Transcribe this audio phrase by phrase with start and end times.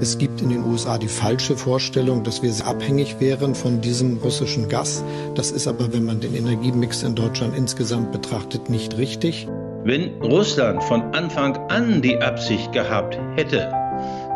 [0.00, 4.68] Es gibt in den USA die falsche Vorstellung, dass wir abhängig wären von diesem russischen
[4.68, 5.02] Gas.
[5.34, 9.48] Das ist aber, wenn man den Energiemix in Deutschland insgesamt betrachtet, nicht richtig.
[9.84, 13.70] Wenn Russland von Anfang an die Absicht gehabt hätte,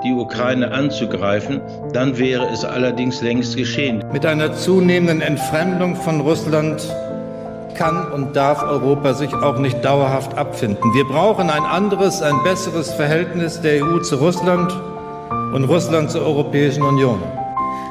[0.04, 1.60] die Ukraine anzugreifen,
[1.92, 4.04] dann wäre es allerdings längst geschehen.
[4.12, 6.82] Mit einer zunehmenden Entfremdung von Russland
[7.74, 10.82] kann und darf Europa sich auch nicht dauerhaft abfinden.
[10.94, 14.74] Wir brauchen ein anderes, ein besseres Verhältnis der EU zu Russland
[15.52, 17.22] und Russland zur Europäischen Union.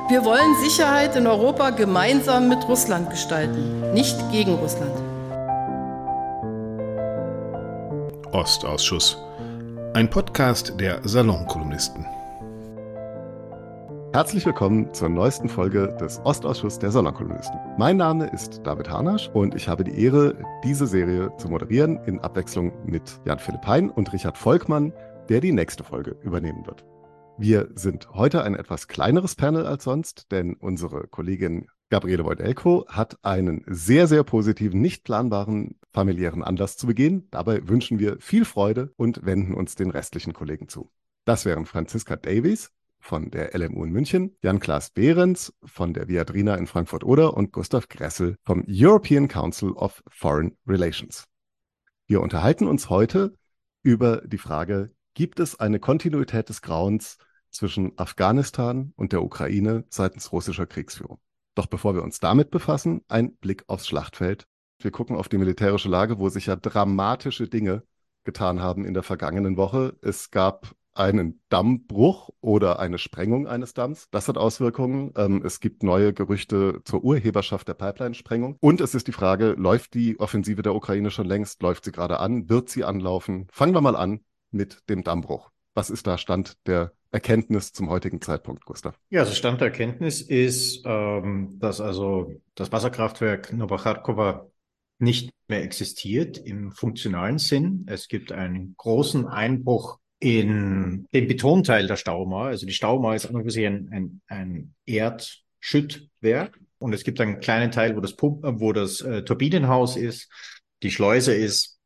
[0.09, 4.91] Wir wollen Sicherheit in Europa gemeinsam mit Russland gestalten, nicht gegen Russland.
[8.31, 9.17] Ostausschuss.
[9.93, 12.05] Ein Podcast der Salonkolumnisten.
[14.13, 17.59] Herzlich willkommen zur neuesten Folge des Ostausschuss der Salonkolumnisten.
[17.77, 22.19] Mein Name ist David Harnasch und ich habe die Ehre, diese Serie zu moderieren in
[22.19, 24.94] Abwechslung mit Jan-Philipp Hein und Richard Volkmann,
[25.30, 26.85] der die nächste Folge übernehmen wird.
[27.39, 33.23] Wir sind heute ein etwas kleineres Panel als sonst, denn unsere Kollegin Gabriele Wojtelko hat
[33.23, 37.27] einen sehr, sehr positiven, nicht planbaren familiären Anlass zu begehen.
[37.29, 40.89] Dabei wünschen wir viel Freude und wenden uns den restlichen Kollegen zu.
[41.25, 46.66] Das wären Franziska Davies von der LMU in München, Jan-Klaas Behrens von der Viadrina in
[46.66, 51.25] Frankfurt-Oder und Gustav Gressel vom European Council of Foreign Relations.
[52.07, 53.35] Wir unterhalten uns heute
[53.83, 57.17] über die Frage, gibt es eine Kontinuität des Grauens
[57.50, 61.20] zwischen Afghanistan und der Ukraine seitens russischer Kriegsführung.
[61.56, 64.48] Doch bevor wir uns damit befassen, ein Blick aufs Schlachtfeld.
[64.80, 67.84] Wir gucken auf die militärische Lage, wo sich ja dramatische Dinge
[68.23, 69.98] getan haben in der vergangenen Woche.
[70.02, 74.08] Es gab einen Dammbruch oder eine Sprengung eines Damms.
[74.12, 75.14] Das hat Auswirkungen.
[75.16, 78.58] Ähm, es gibt neue Gerüchte zur Urheberschaft der Pipeline-Sprengung.
[78.59, 81.62] Und es ist die Frage, läuft die Offensive der Ukraine schon längst?
[81.62, 82.50] Läuft sie gerade an?
[82.50, 83.48] Wird sie anlaufen?
[83.52, 85.52] Fangen wir mal an mit dem Dammbruch.
[85.73, 89.00] Was ist da Stand der Erkenntnis zum heutigen Zeitpunkt, Gustav?
[89.09, 94.47] Ja, also Stand der Erkenntnis ist, ähm, dass also das Wasserkraftwerk Novacharkova
[95.00, 97.85] nicht mehr existiert im funktionalen Sinn.
[97.88, 102.47] Es gibt einen großen Einbruch in den Betonteil der Staumauer.
[102.47, 106.59] Also die Staumauer ist einfach ein, ein, ein Erdschüttwerk.
[106.79, 110.29] Und es gibt einen kleinen Teil, wo das, Pump, wo das äh, Turbinenhaus ist,
[110.84, 111.79] die Schleuse ist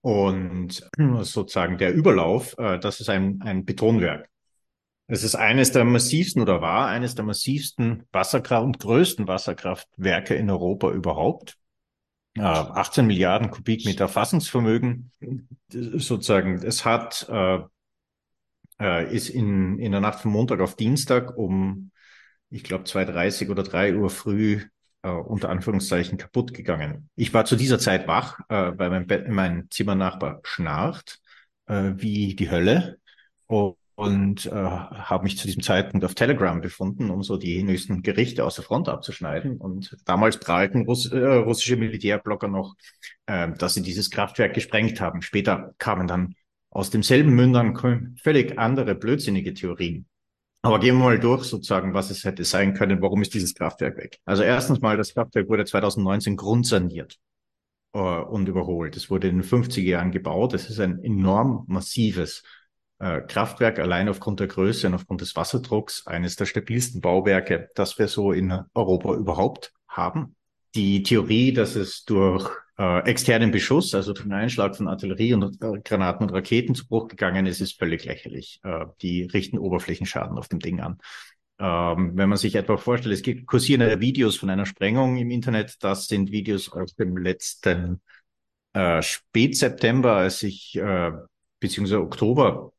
[0.00, 0.88] und
[1.22, 4.28] sozusagen der Überlauf, äh, das ist ein, ein Betonwerk.
[5.12, 10.48] Es ist eines der massivsten oder war eines der massivsten Wasserkraft und größten Wasserkraftwerke in
[10.48, 11.58] Europa überhaupt.
[12.34, 15.10] Äh, 18 Milliarden Kubikmeter Fassungsvermögen.
[15.68, 17.58] Sozusagen, es hat, äh,
[18.80, 21.90] äh, ist in, in der Nacht von Montag auf Dienstag um,
[22.48, 24.62] ich glaube, 2.30 oder 3 Uhr früh
[25.02, 27.10] äh, unter Anführungszeichen kaputt gegangen.
[27.16, 31.20] Ich war zu dieser Zeit wach, äh, weil mein, Bett, mein Zimmernachbar schnarcht
[31.66, 32.96] äh, wie die Hölle
[33.46, 38.02] und, und äh, habe mich zu diesem Zeitpunkt auf Telegram befunden, um so die nächsten
[38.02, 39.58] Gerichte aus der Front abzuschneiden.
[39.58, 42.74] Und damals prahlten Russ äh, russische Militärblogger noch,
[43.26, 45.22] äh, dass sie dieses Kraftwerk gesprengt haben.
[45.22, 46.34] Später kamen dann
[46.70, 50.06] aus demselben Mündern völlig andere blödsinnige Theorien.
[50.62, 53.02] Aber gehen wir mal durch, sozusagen, was es hätte sein können.
[53.02, 54.20] Warum ist dieses Kraftwerk weg?
[54.24, 57.18] Also erstens mal, das Kraftwerk wurde 2019 grundsaniert
[57.92, 58.96] äh, und überholt.
[58.96, 60.54] Es wurde in den 50er Jahren gebaut.
[60.54, 62.42] Es ist ein enorm massives
[63.26, 68.06] Kraftwerk, allein aufgrund der Größe und aufgrund des Wasserdrucks, eines der stabilsten Bauwerke, das wir
[68.06, 70.36] so in Europa überhaupt haben.
[70.74, 72.48] Die Theorie, dass es durch
[72.78, 76.86] äh, externen Beschuss, also durch den Einschlag von Artillerie und äh, Granaten und Raketen zu
[76.86, 78.60] Bruch gegangen ist, ist völlig lächerlich.
[78.64, 80.98] Äh, die richten Oberflächenschaden auf dem Ding an.
[81.58, 85.76] Ähm, wenn man sich etwa vorstellt, es gibt kursieren Videos von einer Sprengung im Internet,
[85.80, 88.00] das sind Videos aus dem letzten
[88.72, 91.12] äh, Spätseptember, als ich, äh,
[91.60, 92.71] beziehungsweise Oktober,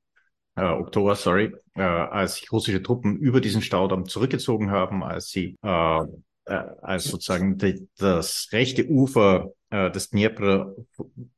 [0.56, 5.58] äh, Oktober, sorry, äh, als sich russische Truppen über diesen Staudamm zurückgezogen haben, als sie
[5.64, 6.04] äh,
[6.46, 10.76] äh, als sozusagen die, das rechte Ufer äh, des Dnepr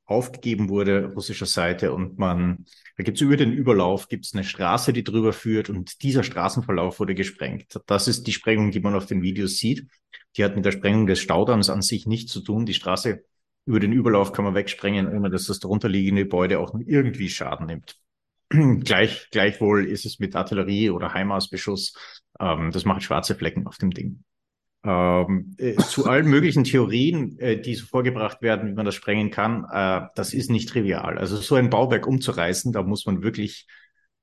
[0.06, 2.66] aufgegeben wurde, russischer Seite, und man,
[2.98, 6.24] da gibt es über den Überlauf, gibt es eine Straße, die drüber führt, und dieser
[6.24, 7.80] Straßenverlauf wurde gesprengt.
[7.86, 9.88] Das ist die Sprengung, die man auf den Videos sieht.
[10.38, 12.66] Die hat mit der Sprengung des Staudamms an sich nichts zu tun.
[12.66, 13.24] Die Straße
[13.66, 18.00] über den Überlauf kann man wegsprengen, ohne dass das darunterliegende Gebäude auch irgendwie Schaden nimmt.
[18.50, 21.96] Gleich, gleichwohl ist es mit Artillerie oder Heimausbeschuss.
[22.40, 24.24] Ähm, das macht schwarze Flecken auf dem Ding
[24.86, 29.32] ähm, äh, zu allen möglichen Theorien, äh, die so vorgebracht werden, wie man das sprengen
[29.32, 31.18] kann, äh, das ist nicht trivial.
[31.18, 33.68] Also so ein Bauwerk umzureißen, da muss man wirklich,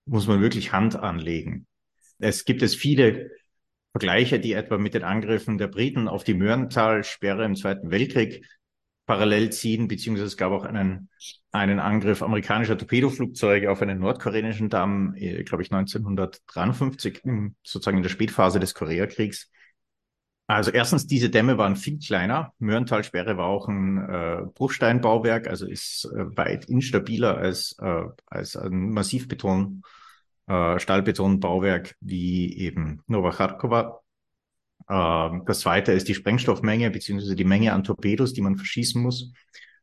[0.05, 1.67] muss man wirklich Hand anlegen.
[2.19, 3.31] Es gibt es viele
[3.91, 8.47] Vergleiche, die etwa mit den Angriffen der Briten auf die Möhrentalsperre im Zweiten Weltkrieg
[9.06, 11.08] parallel ziehen, beziehungsweise es gab auch einen,
[11.50, 17.22] einen Angriff amerikanischer Torpedoflugzeuge auf einen nordkoreanischen Damm, äh, glaube ich 1953,
[17.62, 19.50] sozusagen in der Spätphase des Koreakriegs.
[20.46, 22.52] Also erstens, diese Dämme waren viel kleiner.
[22.58, 28.90] Möhrentalsperre war auch ein äh, Bruchsteinbauwerk, also ist äh, weit instabiler als, äh, als ein
[28.90, 29.82] Massivbeton,
[30.49, 33.02] äh, Stahlbetonbauwerk wie eben.
[33.08, 34.02] Äh,
[34.87, 39.32] das zweite ist die Sprengstoffmenge beziehungsweise die Menge an Torpedos, die man verschießen muss,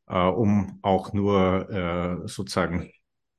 [0.07, 2.91] äh, um auch nur äh, sozusagen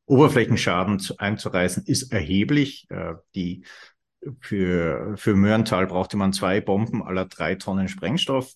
[0.06, 2.86] Oberflächenschaden zu, einzureißen, ist erheblich.
[2.90, 3.64] Äh, die
[4.40, 8.54] für, für Möhrental brauchte man zwei Bomben aller drei Tonnen Sprengstoff.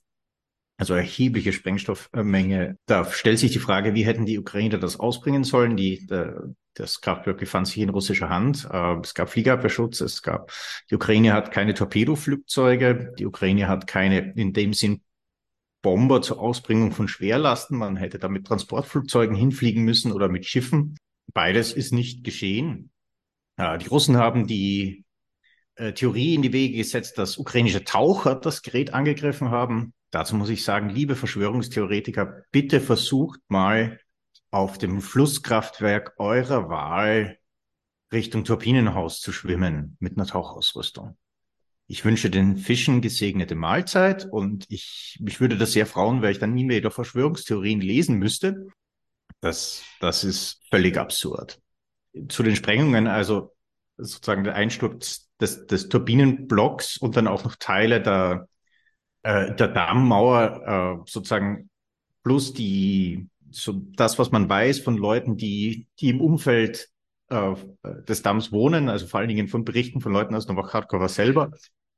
[0.76, 2.78] Also erhebliche Sprengstoffmenge.
[2.86, 5.76] Da stellt sich die Frage, wie hätten die Ukrainer das ausbringen sollen?
[5.76, 8.68] Die, der, das Kraftwerk befand sich in russischer Hand.
[8.70, 10.00] Äh, es gab Fliegerabwehrschutz.
[10.00, 10.52] Es gab,
[10.90, 13.14] die Ukraine hat keine Torpedoflugzeuge.
[13.18, 15.02] Die Ukraine hat keine, in dem Sinn,
[15.82, 17.76] Bomber zur Ausbringung von Schwerlasten.
[17.76, 20.96] Man hätte da mit Transportflugzeugen hinfliegen müssen oder mit Schiffen.
[21.32, 22.90] Beides ist nicht geschehen.
[23.56, 25.04] Äh, die Russen haben die
[25.76, 29.92] äh, Theorie in die Wege gesetzt, dass ukrainische Taucher das Gerät angegriffen haben.
[30.10, 33.98] Dazu muss ich sagen, liebe Verschwörungstheoretiker, bitte versucht mal
[34.54, 37.38] auf dem Flusskraftwerk eurer Wahl
[38.12, 41.18] Richtung Turbinenhaus zu schwimmen mit einer Tauchausrüstung.
[41.88, 46.38] Ich wünsche den Fischen gesegnete Mahlzeit und ich, ich würde das sehr frauen, weil ich
[46.38, 48.68] dann nie mehr über Verschwörungstheorien lesen müsste.
[49.40, 51.60] Das, das ist völlig absurd.
[52.28, 53.56] Zu den Sprengungen, also
[53.96, 58.48] sozusagen der Einsturz des, des Turbinenblocks und dann auch noch Teile der,
[59.24, 61.68] äh, der Dammmauer äh, sozusagen
[62.22, 66.88] plus die so das, was man weiß von Leuten, die, die im Umfeld
[67.28, 67.54] äh,
[68.08, 71.50] des Damms wohnen, also vor allen Dingen von Berichten von Leuten aus Novakharkova selber,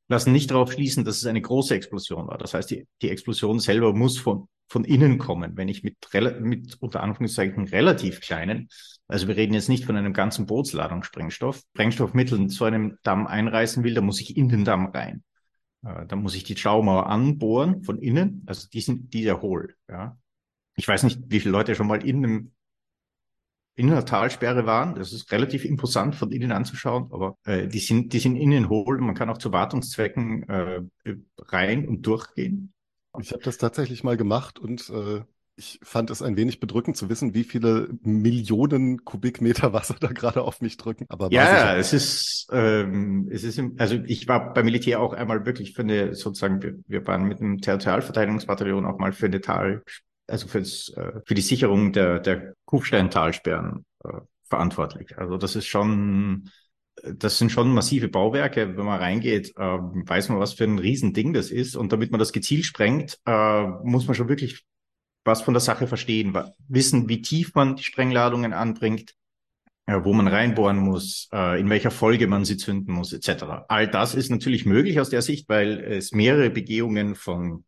[0.08, 2.38] lassen nicht darauf schließen, dass es eine große Explosion war.
[2.38, 5.56] Das heißt, die, die Explosion selber muss von, von innen kommen.
[5.56, 5.96] Wenn ich mit,
[6.40, 8.68] mit unter Anführungszeichen relativ kleinen,
[9.08, 13.26] also wir reden jetzt nicht von einem ganzen Bootsladung Sprengstoff, Sprengstoffmittel in so einem Damm
[13.26, 15.24] einreißen will, dann muss ich in den Damm rein.
[15.84, 19.74] Äh, dann muss ich die Schaumauer anbohren von innen, also die sind, die sehr hohl.
[19.88, 20.16] Ja.
[20.76, 22.52] Ich weiß nicht, wie viele Leute schon mal in einem
[23.76, 24.94] in einer Talsperre waren.
[24.94, 28.98] Das ist relativ imposant von innen anzuschauen, aber äh, die sind, die sind innen hohl.
[28.98, 30.80] Man kann auch zu Wartungszwecken äh,
[31.38, 32.72] rein und durchgehen.
[33.20, 35.22] Ich habe das tatsächlich mal gemacht und äh,
[35.56, 40.42] ich fand es ein wenig bedrückend zu wissen, wie viele Millionen Kubikmeter Wasser da gerade
[40.42, 41.06] auf mich drücken.
[41.08, 45.44] Aber ja, es ist, ähm, es ist, im, also ich war beim Militär auch einmal
[45.46, 49.82] wirklich für eine, sozusagen, wir, wir waren mit einem Territorialverteidigungsbataillon auch mal für eine Tal,
[50.26, 55.16] also fürs, äh, für die Sicherung der, der Kufsteintalsperren äh, verantwortlich.
[55.18, 56.50] Also das ist schon,
[57.02, 58.76] das sind schon massive Bauwerke.
[58.76, 61.76] Wenn man reingeht, äh, weiß man, was für ein Riesending das ist.
[61.76, 64.64] Und damit man das gezielt sprengt, äh, muss man schon wirklich
[65.26, 66.38] was von der Sache verstehen,
[66.68, 69.14] wissen, wie tief man die Sprengladungen anbringt,
[69.86, 73.66] äh, wo man reinbohren muss, äh, in welcher Folge man sie zünden muss, etc.
[73.68, 77.64] All das ist natürlich möglich aus der Sicht, weil es mehrere Begehungen von,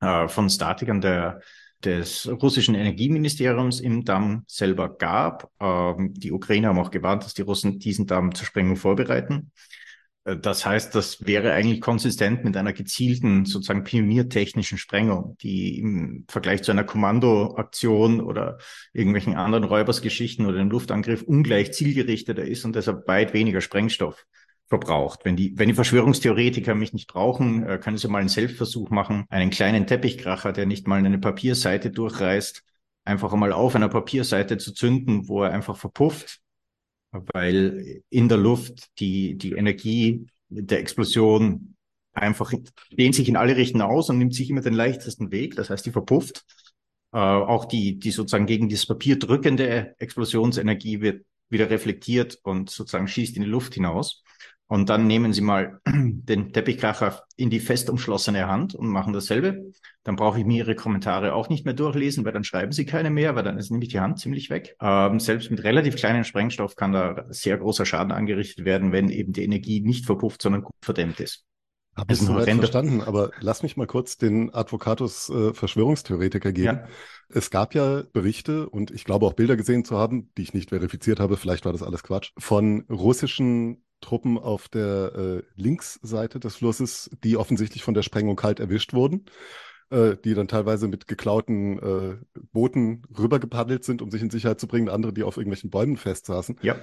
[0.00, 1.40] äh, von Statikern der
[1.84, 5.50] des russischen Energieministeriums im Damm selber gab.
[5.60, 9.52] Ähm, die Ukrainer haben auch gewarnt, dass die Russen diesen Damm zur Sprengung vorbereiten.
[10.24, 16.24] Äh, das heißt, das wäre eigentlich konsistent mit einer gezielten, sozusagen pioniertechnischen Sprengung, die im
[16.28, 18.58] Vergleich zu einer Kommandoaktion oder
[18.92, 24.26] irgendwelchen anderen Räubersgeschichten oder einem Luftangriff ungleich zielgerichteter ist und deshalb weit weniger Sprengstoff
[24.70, 25.20] verbraucht.
[25.24, 29.26] Wenn die, wenn die Verschwörungstheoretiker mich nicht brauchen, äh, können sie mal einen Selbstversuch machen,
[29.28, 32.62] einen kleinen Teppichkracher, der nicht mal eine Papierseite durchreißt,
[33.04, 36.40] einfach einmal auf einer Papierseite zu zünden, wo er einfach verpufft,
[37.10, 41.74] weil in der Luft die, die Energie der Explosion
[42.12, 42.52] einfach
[42.92, 45.56] dehnt sich in alle Richtungen aus und nimmt sich immer den leichtesten Weg.
[45.56, 46.44] Das heißt, die verpufft.
[47.12, 53.08] Äh, auch die, die sozusagen gegen das Papier drückende Explosionsenergie wird wieder reflektiert und sozusagen
[53.08, 54.22] schießt in die Luft hinaus.
[54.70, 59.72] Und dann nehmen Sie mal den Teppichkracher in die fest umschlossene Hand und machen dasselbe.
[60.04, 63.10] Dann brauche ich mir Ihre Kommentare auch nicht mehr durchlesen, weil dann schreiben Sie keine
[63.10, 64.76] mehr, weil dann ist nämlich die Hand ziemlich weg.
[64.80, 69.32] Ähm, selbst mit relativ kleinem Sprengstoff kann da sehr großer Schaden angerichtet werden, wenn eben
[69.32, 71.44] die Energie nicht verpufft, sondern gut verdämmt ist.
[71.96, 76.78] Habe ich soweit verstanden, aber lass mich mal kurz den Advocatus äh, Verschwörungstheoretiker geben.
[76.78, 76.88] Ja.
[77.28, 80.68] Es gab ja Berichte und ich glaube auch Bilder gesehen zu haben, die ich nicht
[80.68, 86.56] verifiziert habe, vielleicht war das alles Quatsch, von russischen Truppen auf der äh, Linksseite des
[86.56, 89.26] Flusses, die offensichtlich von der Sprengung kalt erwischt wurden.
[89.90, 92.16] äh, die dann teilweise mit geklauten äh,
[92.52, 96.58] Booten rübergepaddelt sind, um sich in Sicherheit zu bringen, andere, die auf irgendwelchen Bäumen festsaßen.
[96.62, 96.76] Ja.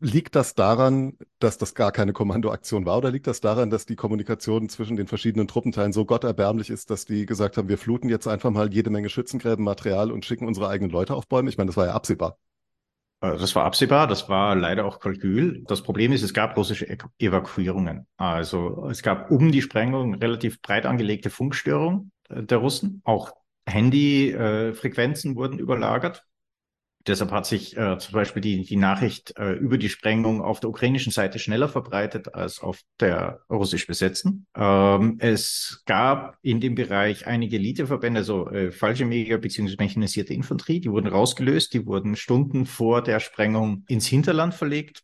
[0.00, 3.96] Liegt das daran, dass das gar keine Kommandoaktion war oder liegt das daran, dass die
[3.96, 8.26] Kommunikation zwischen den verschiedenen Truppenteilen so gotterbärmlich ist, dass die gesagt haben, wir fluten jetzt
[8.26, 11.48] einfach mal jede Menge Schützengräben, Material und schicken unsere eigenen Leute auf Bäume?
[11.48, 12.36] Ich meine, das war ja absehbar.
[13.20, 15.64] Äh, das war absehbar, das war leider auch Kalkül.
[15.66, 16.86] Das Problem ist, es gab russische
[17.18, 18.06] Evakuierungen.
[18.16, 23.02] Also es gab um die Sprengung relativ breit angelegte Funkstörungen äh, der Russen.
[23.04, 23.32] Auch
[23.66, 26.24] Handyfrequenzen äh, wurden überlagert.
[27.06, 30.68] Deshalb hat sich äh, zum Beispiel die, die Nachricht äh, über die Sprengung auf der
[30.68, 34.46] ukrainischen Seite schneller verbreitet als auf der russisch besetzten.
[34.54, 39.76] Ähm, es gab in dem Bereich einige Eliteverbände, also äh, Fallschirmjäger bzw.
[39.78, 45.02] mechanisierte Infanterie, die wurden rausgelöst, die wurden Stunden vor der Sprengung ins Hinterland verlegt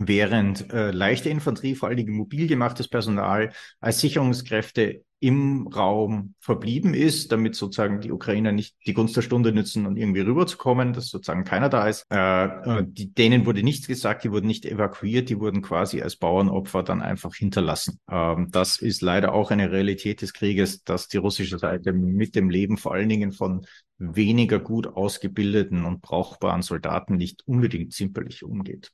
[0.00, 6.94] während äh, leichte Infanterie, vor allen Dingen mobil gemachtes Personal, als Sicherungskräfte im Raum verblieben
[6.94, 11.08] ist, damit sozusagen die Ukrainer nicht die Gunst der Stunde nützen und irgendwie rüberzukommen, dass
[11.08, 12.06] sozusagen keiner da ist.
[12.10, 16.16] Äh, äh, die, denen wurde nichts gesagt, die wurden nicht evakuiert, die wurden quasi als
[16.16, 18.00] Bauernopfer dann einfach hinterlassen.
[18.10, 22.48] Ähm, das ist leider auch eine Realität des Krieges, dass die russische Seite mit dem
[22.48, 23.66] Leben vor allen Dingen von
[23.98, 28.92] weniger gut ausgebildeten und brauchbaren Soldaten nicht unbedingt zimperlich umgeht.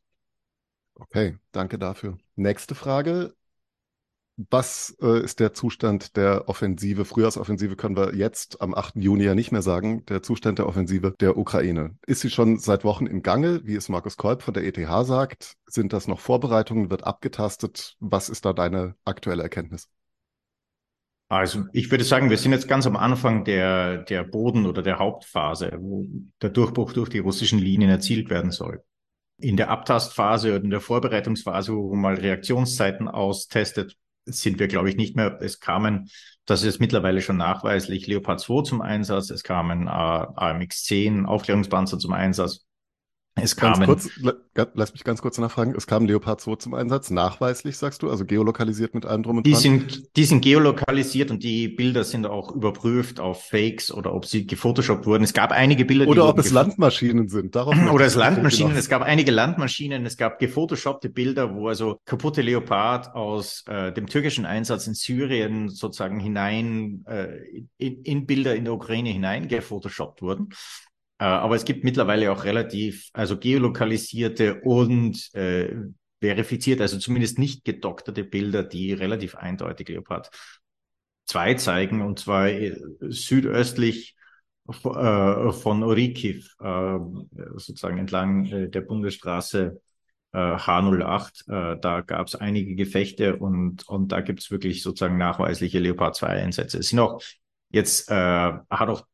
[0.98, 2.16] Okay, danke dafür.
[2.36, 3.34] Nächste Frage.
[4.50, 8.96] Was äh, ist der Zustand der Offensive, Frühjahrsoffensive können wir jetzt am 8.
[8.96, 11.96] Juni ja nicht mehr sagen, der Zustand der Offensive der Ukraine?
[12.06, 15.54] Ist sie schon seit Wochen im Gange, wie es Markus Kolb von der ETH sagt?
[15.66, 17.96] Sind das noch Vorbereitungen, wird abgetastet?
[17.98, 19.88] Was ist da deine aktuelle Erkenntnis?
[21.28, 24.98] Also ich würde sagen, wir sind jetzt ganz am Anfang der, der Boden- oder der
[24.98, 26.06] Hauptphase, wo
[26.42, 28.82] der Durchbruch durch die russischen Linien erzielt werden soll
[29.38, 34.88] in der Abtastphase oder in der Vorbereitungsphase, wo man mal Reaktionszeiten austestet, sind wir, glaube
[34.90, 35.38] ich, nicht mehr.
[35.40, 36.10] Es kamen,
[36.46, 41.98] das ist mittlerweile schon nachweislich, Leopard 2 zum Einsatz, es kamen äh, AMX 10 Aufklärungspanzer
[41.98, 42.65] zum Einsatz.
[43.38, 43.84] Es kamen.
[43.84, 44.08] Kurz,
[44.74, 45.74] lass mich ganz kurz nachfragen.
[45.76, 49.46] Es kam Leopard 2 zum Einsatz, nachweislich, sagst du, also geolokalisiert mit allem drum und
[49.46, 49.60] die dran?
[49.60, 54.46] Sind, die sind geolokalisiert und die Bilder sind auch überprüft auf Fakes oder ob sie
[54.46, 55.22] gefotoshoppt wurden.
[55.22, 57.54] Es gab einige Bilder, Oder ob es Landmaschinen sind.
[57.54, 58.74] Darauf oder es Landmaschinen.
[58.74, 60.06] Es gab einige Landmaschinen.
[60.06, 65.68] Es gab gefotoshoppte Bilder, wo also kaputte Leopard aus äh, dem türkischen Einsatz in Syrien
[65.68, 67.36] sozusagen hinein, äh,
[67.76, 70.48] in, in Bilder in der Ukraine hinein gefotoshoppt wurden.
[71.18, 75.74] Äh, aber es gibt mittlerweile auch relativ, also geolokalisierte und äh,
[76.20, 80.30] verifiziert, also zumindest nicht gedokterte Bilder, die relativ eindeutig Leopard
[81.26, 84.16] 2 zeigen, und zwar äh, südöstlich
[84.68, 89.80] äh, von Orikiv, sozusagen entlang der Bundesstraße
[90.32, 91.78] H08.
[91.80, 96.26] Da gab es einige Gefechte und, und da gibt es wirklich sozusagen nachweisliche Leopard 2
[96.26, 96.78] Einsätze.
[96.78, 97.22] Es sind auch
[97.70, 99.06] jetzt, äh, hat auch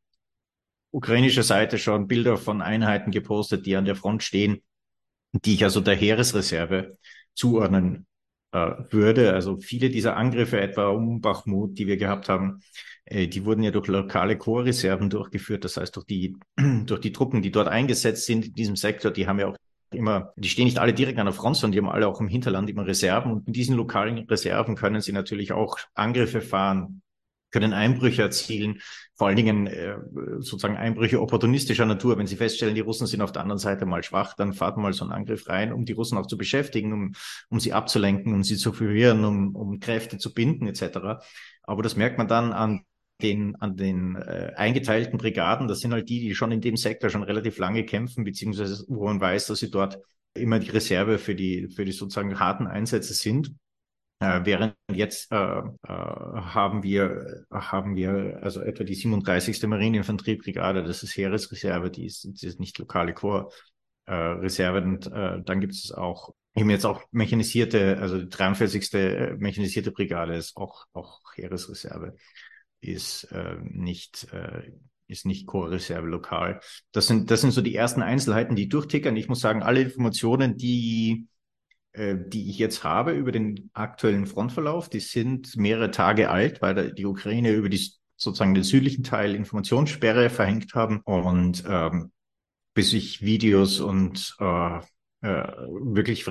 [0.93, 4.61] ukrainischer Seite schon Bilder von Einheiten gepostet, die an der Front stehen,
[5.31, 6.97] die ich also der Heeresreserve
[7.33, 8.05] zuordnen
[8.51, 9.33] äh, würde.
[9.33, 12.61] Also viele dieser Angriffe, etwa um Bachmut, die wir gehabt haben,
[13.05, 15.65] äh, die wurden ja durch lokale Chorreserven durchgeführt.
[15.65, 16.37] Das heißt, durch die,
[16.85, 19.57] durch die Truppen, die dort eingesetzt sind in diesem Sektor, die haben ja auch
[19.91, 22.27] immer, die stehen nicht alle direkt an der Front, sondern die haben alle auch im
[22.27, 23.31] Hinterland immer Reserven.
[23.31, 27.01] Und mit diesen lokalen Reserven können sie natürlich auch Angriffe fahren,
[27.53, 28.81] können Einbrüche erzielen,
[29.15, 29.95] vor allen Dingen äh,
[30.39, 32.17] sozusagen Einbrüche opportunistischer Natur.
[32.17, 34.91] Wenn Sie feststellen, die Russen sind auf der anderen Seite mal schwach, dann fahrt mal
[34.91, 37.13] so einen Angriff rein, um die Russen auch zu beschäftigen, um,
[37.49, 41.23] um sie abzulenken, um sie zu verwirren, um, um Kräfte zu binden etc.
[41.61, 42.81] Aber das merkt man dann an
[43.21, 45.67] den, an den äh, eingeteilten Brigaden.
[45.67, 49.05] Das sind halt die, die schon in dem Sektor schon relativ lange kämpfen, beziehungsweise wo
[49.05, 49.99] man weiß, dass sie dort
[50.33, 53.53] immer die Reserve für die, für die sozusagen harten Einsätze sind.
[54.23, 59.63] Äh, während jetzt äh, äh, haben wir haben wir also etwa die 37.
[59.63, 63.73] Marineinfanteriebrigade, das ist Heeresreserve, die ist, die ist nicht lokale Korps.
[64.05, 68.93] Äh, Reserve und äh, dann gibt es auch eben jetzt auch mechanisierte, also die 43.
[68.93, 72.15] Äh, mechanisierte Brigade ist auch auch Heeresreserve,
[72.81, 73.27] ist
[73.61, 74.27] nicht
[75.07, 76.59] ist nicht Chorreserve lokal.
[76.91, 79.15] Das sind das sind so die ersten Einzelheiten, die durchtickern.
[79.15, 81.27] Ich muss sagen, alle Informationen, die
[81.93, 86.93] äh, die ich jetzt habe über den aktuellen Frontverlauf, die sind mehrere Tage alt, weil
[86.93, 91.01] die Ukraine über die sozusagen den südlichen Teil Informationssperre verhängt haben.
[91.01, 92.11] Und ähm,
[92.73, 94.77] bis sich Videos und äh,
[95.21, 96.25] äh, wirklich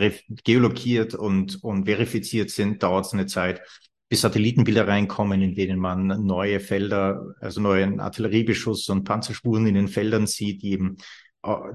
[0.45, 3.63] geolokiert und, und verifiziert sind, dauert es eine Zeit,
[4.09, 9.89] bis Satellitenbilder reinkommen, in denen man neue Felder, also neuen Artilleriebeschuss und Panzerspuren in den
[9.89, 10.99] Feldern sieht, die eben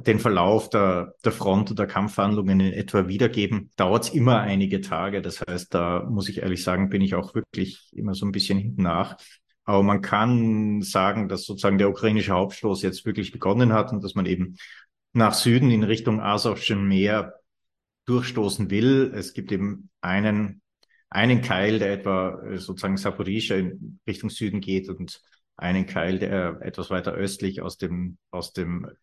[0.06, 5.22] den Verlauf der, der Front oder Kampfhandlungen in etwa wiedergeben, dauert es immer einige Tage.
[5.22, 8.58] Das heißt, da muss ich ehrlich sagen, bin ich auch wirklich immer so ein bisschen
[8.58, 9.18] hinten nach.
[9.66, 14.16] Aber man kann sagen, dass sozusagen der ukrainische Hauptstoß jetzt wirklich begonnen hat und dass
[14.16, 14.56] man eben
[15.12, 17.34] nach Süden in Richtung Asowschen Meer
[18.06, 19.12] durchstoßen will.
[19.14, 20.62] Es gibt eben einen,
[21.10, 25.22] einen Keil, der etwa äh, sozusagen Saporischa in Richtung Süden geht und
[25.58, 28.94] einen Keil, der etwas weiter östlich aus dem, aus dem äh,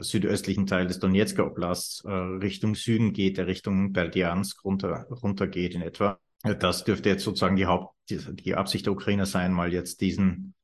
[0.00, 5.74] südöstlichen Teil des Donetsker Oblasts äh, Richtung Süden geht, der Richtung Berdiansk runter, runter geht
[5.74, 6.18] in etwa.
[6.42, 10.54] Das dürfte jetzt sozusagen die Haupt, die, die Absicht der Ukrainer sein, mal jetzt diesen,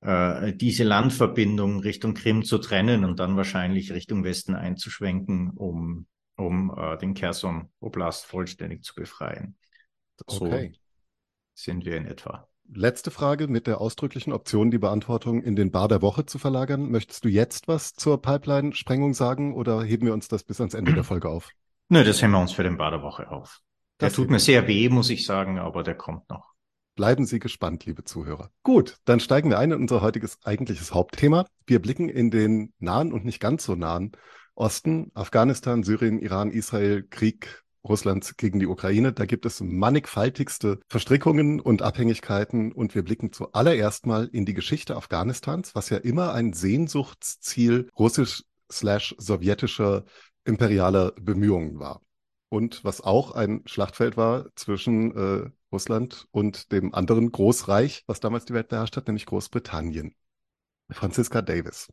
[0.00, 6.74] äh, diese Landverbindung Richtung Krim zu trennen und dann wahrscheinlich Richtung Westen einzuschwenken, um, um
[6.76, 9.56] äh, den Kherson Oblast vollständig zu befreien.
[10.28, 10.72] So okay.
[11.54, 12.48] sind wir in etwa.
[12.72, 16.90] Letzte Frage mit der ausdrücklichen Option, die Beantwortung in den Bar der Woche zu verlagern.
[16.90, 20.94] Möchtest du jetzt was zur Pipeline-Sprengung sagen oder heben wir uns das bis ans Ende
[20.94, 21.50] der Folge auf?
[21.88, 23.60] Nö, das heben wir uns für den Bar der Woche auf.
[24.00, 26.54] Der das tut mir sehr weh, muss ich sagen, aber der kommt noch.
[26.96, 28.50] Bleiben Sie gespannt, liebe Zuhörer.
[28.62, 31.46] Gut, dann steigen wir ein in unser heutiges eigentliches Hauptthema.
[31.66, 34.12] Wir blicken in den nahen und nicht ganz so nahen
[34.54, 39.12] Osten, Afghanistan, Syrien, Iran, Israel, Krieg, Russlands gegen die Ukraine.
[39.12, 42.72] Da gibt es mannigfaltigste Verstrickungen und Abhängigkeiten.
[42.72, 50.04] Und wir blicken zuallererst mal in die Geschichte Afghanistans, was ja immer ein Sehnsuchtsziel russisch-sowjetischer
[50.44, 52.00] imperialer Bemühungen war.
[52.48, 58.44] Und was auch ein Schlachtfeld war zwischen äh, Russland und dem anderen Großreich, was damals
[58.44, 60.14] die Welt beherrscht hat, nämlich Großbritannien.
[60.90, 61.88] Franziska Davis.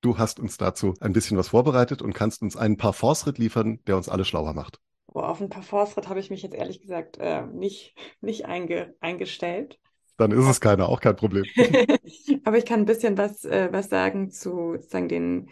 [0.00, 3.96] Du hast uns dazu ein bisschen was vorbereitet und kannst uns einen Parforce-Ritt liefern, der
[3.96, 4.80] uns alle schlauer macht.
[5.12, 9.78] Boah, auf ein Parforce-Ritt habe ich mich jetzt ehrlich gesagt äh, nicht, nicht einge eingestellt.
[10.16, 11.44] Dann ist es keiner, auch kein Problem.
[12.44, 15.50] Aber ich kann ein bisschen was, äh, was sagen zu sozusagen den,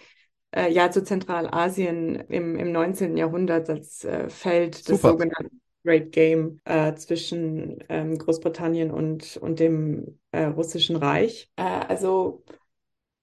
[0.53, 3.17] äh, ja, zu Zentralasien im, im 19.
[3.17, 5.13] Jahrhundert als äh, Feld des Super.
[5.13, 11.51] sogenannten Great Game äh, zwischen ähm, Großbritannien und, und dem äh, Russischen Reich.
[11.57, 12.45] Äh, also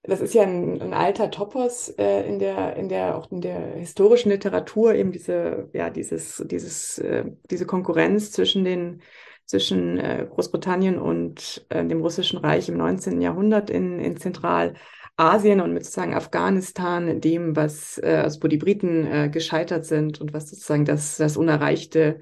[0.07, 3.75] das ist ja ein, ein alter Topos äh, in der, in der, auch in der
[3.75, 9.01] historischen Literatur, eben diese, ja, dieses, dieses, äh, diese Konkurrenz zwischen den,
[9.45, 13.21] zwischen äh, Großbritannien und äh, dem Russischen Reich im 19.
[13.21, 19.05] Jahrhundert in, in Zentralasien und mit sozusagen Afghanistan, dem, was, äh, also wo die Briten
[19.05, 22.19] äh, gescheitert sind und was sozusagen das, das Unerreichte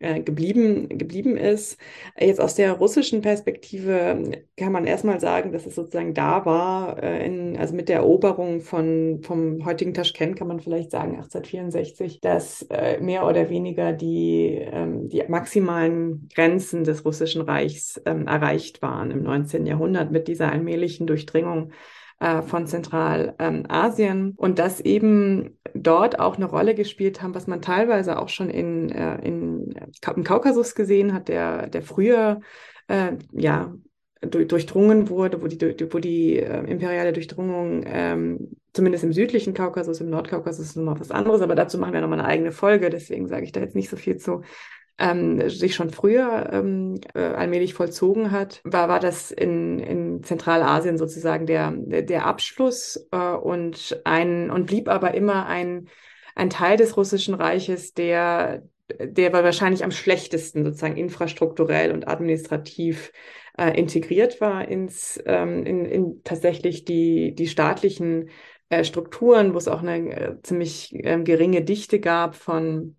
[0.00, 1.78] äh, geblieben, geblieben ist.
[2.18, 7.24] Jetzt aus der russischen Perspektive kann man erstmal sagen, dass es sozusagen da war, äh,
[7.24, 12.62] in, also mit der Eroberung von, vom heutigen Taschkent kann man vielleicht sagen, 1864, dass
[12.70, 19.10] äh, mehr oder weniger die, ähm, die maximalen Grenzen des Russischen Reichs ähm, erreicht waren
[19.10, 19.64] im 19.
[19.64, 21.72] Jahrhundert mit dieser allmählichen Durchdringung
[22.24, 24.18] äh, von Zentralasien.
[24.18, 28.48] Ähm, und das eben dort auch eine Rolle gespielt haben, was man teilweise auch schon
[28.48, 29.74] in, äh, in,
[30.16, 32.40] im Kaukasus gesehen hat, der, der früher
[32.88, 33.74] äh, ja,
[34.22, 35.60] durchdrungen wurde, wo die,
[35.92, 41.10] wo die äh, imperiale Durchdringung ähm, zumindest im südlichen Kaukasus, im Nordkaukasus ist nochmal was
[41.10, 43.90] anderes, aber dazu machen wir nochmal eine eigene Folge, deswegen sage ich da jetzt nicht
[43.90, 44.40] so viel zu
[44.98, 50.98] ähm, sich schon früher ähm, äh, allmählich vollzogen hat, war, war das in, in Zentralasien
[50.98, 55.88] sozusagen der, der, Abschluss äh, und, ein, und blieb aber immer ein,
[56.36, 58.62] ein Teil des Russischen Reiches, der,
[59.00, 63.10] der war wahrscheinlich am schlechtesten sozusagen infrastrukturell und administrativ
[63.58, 68.30] äh, integriert war ins, ähm, in, in tatsächlich die, die staatlichen
[68.68, 72.96] äh, Strukturen, wo es auch eine äh, ziemlich äh, geringe Dichte gab von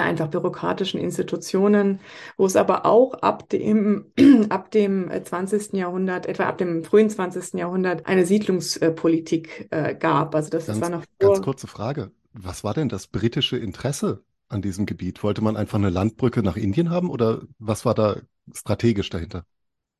[0.00, 2.00] einfach bürokratischen Institutionen,
[2.36, 4.06] wo es aber auch ab dem,
[4.48, 5.74] ab dem 20.
[5.74, 7.54] Jahrhundert, etwa ab dem frühen 20.
[7.54, 10.34] Jahrhundert, eine Siedlungspolitik äh, gab.
[10.34, 11.32] Also das, ganz, war noch vor...
[11.34, 12.12] Ganz kurze Frage.
[12.32, 15.22] Was war denn das britische Interesse an diesem Gebiet?
[15.22, 18.16] Wollte man einfach eine Landbrücke nach Indien haben oder was war da
[18.54, 19.44] strategisch dahinter?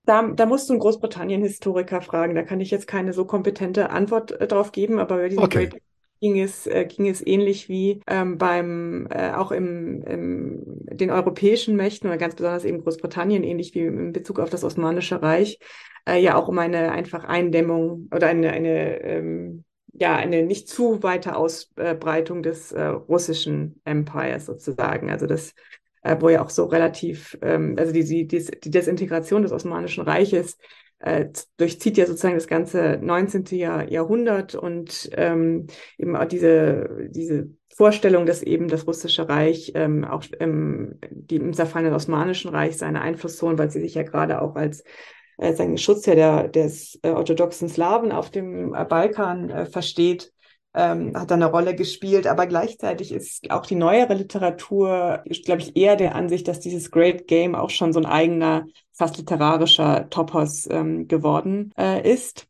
[0.05, 2.35] Da, da musst du einen Großbritannien-Historiker fragen.
[2.35, 5.69] Da kann ich jetzt keine so kompetente Antwort äh, drauf geben, aber bei diesem okay.
[5.69, 5.83] Great
[6.23, 11.75] ging es, äh, ging es ähnlich wie ähm, beim äh, auch im, im den europäischen
[11.75, 15.59] Mächten oder ganz besonders eben Großbritannien, ähnlich wie in Bezug auf das Osmanische Reich,
[16.09, 21.03] äh, ja auch um eine einfach Eindämmung oder eine, eine ähm, ja, eine nicht zu
[21.03, 25.11] weite Ausbreitung des äh, russischen Empires sozusagen.
[25.11, 25.55] Also das,
[26.03, 30.57] äh, wo ja auch so relativ, ähm, also die, die, die Desintegration des Osmanischen Reiches
[31.03, 33.45] äh, durchzieht ja sozusagen das ganze 19.
[33.51, 35.67] Jahr, Jahrhundert und ähm,
[35.99, 41.53] eben auch diese, diese Vorstellung, dass eben das russische Reich ähm, auch im, die, im
[41.53, 44.85] zerfallenen Osmanischen Reich seine Einflusszone, weil sie sich ja gerade auch als
[45.39, 50.33] äh, sagen, Schutzherr der, des äh, orthodoxen Slawen auf dem äh, Balkan äh, versteht,
[50.75, 55.77] ähm, hat da eine Rolle gespielt, aber gleichzeitig ist auch die neuere Literatur, glaube ich,
[55.77, 60.69] eher der Ansicht, dass dieses Great Game auch schon so ein eigener, fast literarischer Topos
[60.71, 62.47] ähm, geworden äh, ist.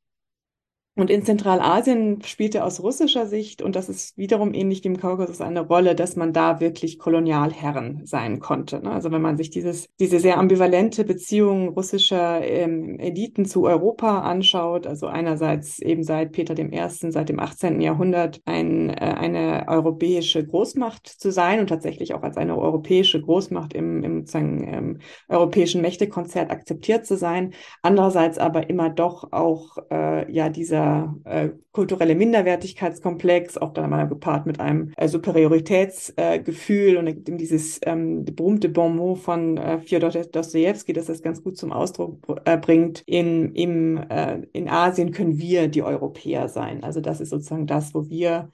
[0.94, 5.60] Und in Zentralasien spielte aus russischer Sicht, und das ist wiederum ähnlich im Kaukasus, eine
[5.60, 8.82] Rolle, dass man da wirklich Kolonialherren sein konnte.
[8.82, 8.90] Ne?
[8.90, 14.86] Also wenn man sich dieses, diese sehr ambivalente Beziehung russischer ähm, Eliten zu Europa anschaut,
[14.86, 17.80] also einerseits eben seit Peter I., seit dem 18.
[17.80, 23.72] Jahrhundert ein, äh, eine europäische Großmacht zu sein und tatsächlich auch als eine europäische Großmacht
[23.72, 24.98] im, im sozusagen, ähm,
[25.30, 31.50] europäischen Mächtekonzert akzeptiert zu sein, andererseits aber immer doch auch äh, ja dieser dieser äh,
[31.72, 38.68] kulturelle Minderwertigkeitskomplex, auch dann mal gepaart mit einem äh, Superioritätsgefühl äh, und dieses ähm, berühmte
[38.68, 43.02] Bon mot von äh, Fyodor Dostoevsky, das das ganz gut zum Ausdruck äh, bringt.
[43.06, 46.82] In, im, äh, in Asien können wir die Europäer sein.
[46.82, 48.50] Also das ist sozusagen das, wo wir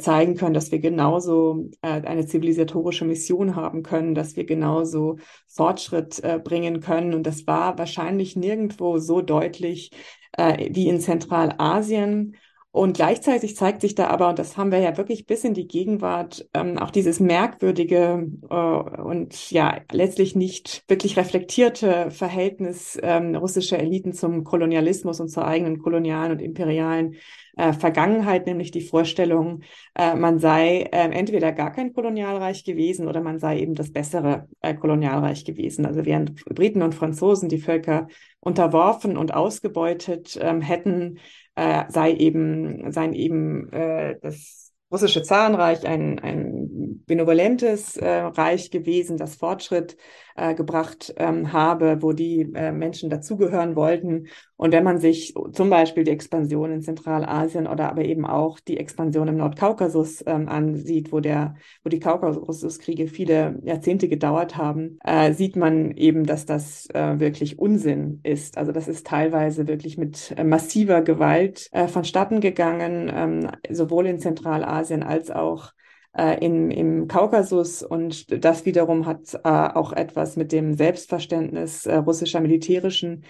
[0.00, 5.16] zeigen können, dass wir genauso eine zivilisatorische Mission haben können, dass wir genauso
[5.48, 7.14] Fortschritt bringen können.
[7.14, 9.92] Und das war wahrscheinlich nirgendwo so deutlich
[10.32, 12.36] äh, wie in Zentralasien.
[12.74, 15.68] Und gleichzeitig zeigt sich da aber, und das haben wir ja wirklich bis in die
[15.68, 23.78] Gegenwart, ähm, auch dieses merkwürdige äh, und ja letztlich nicht wirklich reflektierte Verhältnis ähm, russischer
[23.78, 27.16] Eliten zum Kolonialismus und zur eigenen kolonialen und imperialen
[27.58, 29.60] äh, Vergangenheit, nämlich die Vorstellung,
[29.94, 34.48] äh, man sei äh, entweder gar kein Kolonialreich gewesen oder man sei eben das bessere
[34.62, 35.84] äh, Kolonialreich gewesen.
[35.84, 38.08] Also während Briten und Franzosen die Völker
[38.42, 41.20] unterworfen und ausgebeutet ähm, hätten,
[41.54, 49.16] äh, sei eben, seien eben äh, das russische Zarenreich ein, ein benevolentes äh, Reich gewesen,
[49.16, 49.96] das Fortschritt
[50.36, 54.28] äh, gebracht ähm, habe, wo die äh, Menschen dazugehören wollten.
[54.56, 58.78] Und wenn man sich zum Beispiel die Expansion in Zentralasien oder aber eben auch die
[58.78, 65.32] Expansion im Nordkaukasus ähm, ansieht, wo der, wo die Kaukasuskriege viele Jahrzehnte gedauert haben, äh,
[65.32, 68.56] sieht man eben, dass das äh, wirklich Unsinn ist.
[68.56, 74.18] Also das ist teilweise wirklich mit äh, massiver Gewalt äh, vonstatten gegangen, ähm, sowohl in
[74.18, 75.72] Zentralasien als auch
[76.16, 81.96] äh, in, im Kaukasus und das wiederum hat äh, auch etwas mit dem Selbstverständnis äh,
[81.96, 83.24] russischer militärischen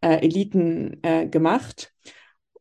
[0.00, 1.92] äh, Eliten äh, gemacht.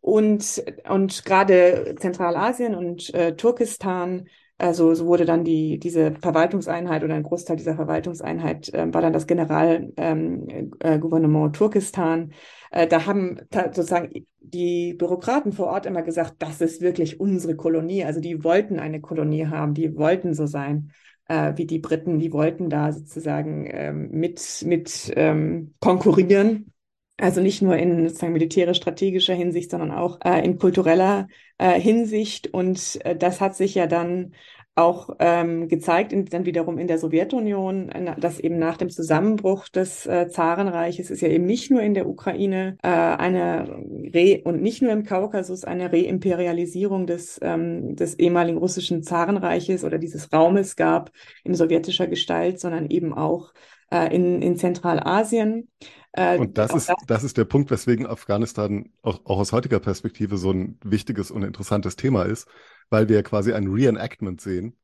[0.01, 4.27] Und, und gerade Zentralasien und äh, Turkestan
[4.61, 9.11] also so wurde dann die, diese Verwaltungseinheit oder ein Großteil dieser Verwaltungseinheit äh, war dann
[9.11, 12.33] das Generalgouvernement ähm, äh, Turkestan.
[12.69, 18.03] Äh, da haben sozusagen die Bürokraten vor Ort immer gesagt, das ist wirklich unsere Kolonie.
[18.03, 20.91] Also die wollten eine Kolonie haben, die wollten so sein
[21.27, 26.71] äh, wie die Briten, die wollten da sozusagen ähm, mit, mit ähm, konkurrieren.
[27.17, 31.27] Also nicht nur in sozusagen militärisch-strategischer Hinsicht, sondern auch äh, in kultureller
[31.61, 32.53] äh, Hinsicht.
[32.53, 34.33] Und äh, das hat sich ja dann
[34.73, 39.67] auch ähm, gezeigt, in, dann wiederum in der Sowjetunion, äh, dass eben nach dem Zusammenbruch
[39.69, 43.67] des äh, Zarenreiches ist ja eben nicht nur in der Ukraine äh, eine
[44.13, 49.97] Re und nicht nur im Kaukasus eine Reimperialisierung des, ähm, des ehemaligen russischen Zarenreiches oder
[49.99, 51.11] dieses Raumes gab
[51.43, 53.53] in sowjetischer Gestalt, sondern eben auch
[53.91, 55.67] äh, in, in Zentralasien.
[56.13, 60.37] Äh, und das ist, das ist der Punkt, weswegen Afghanistan auch, auch aus heutiger Perspektive
[60.37, 62.47] so ein wichtiges und interessantes Thema ist,
[62.89, 64.77] weil wir quasi ein Reenactment sehen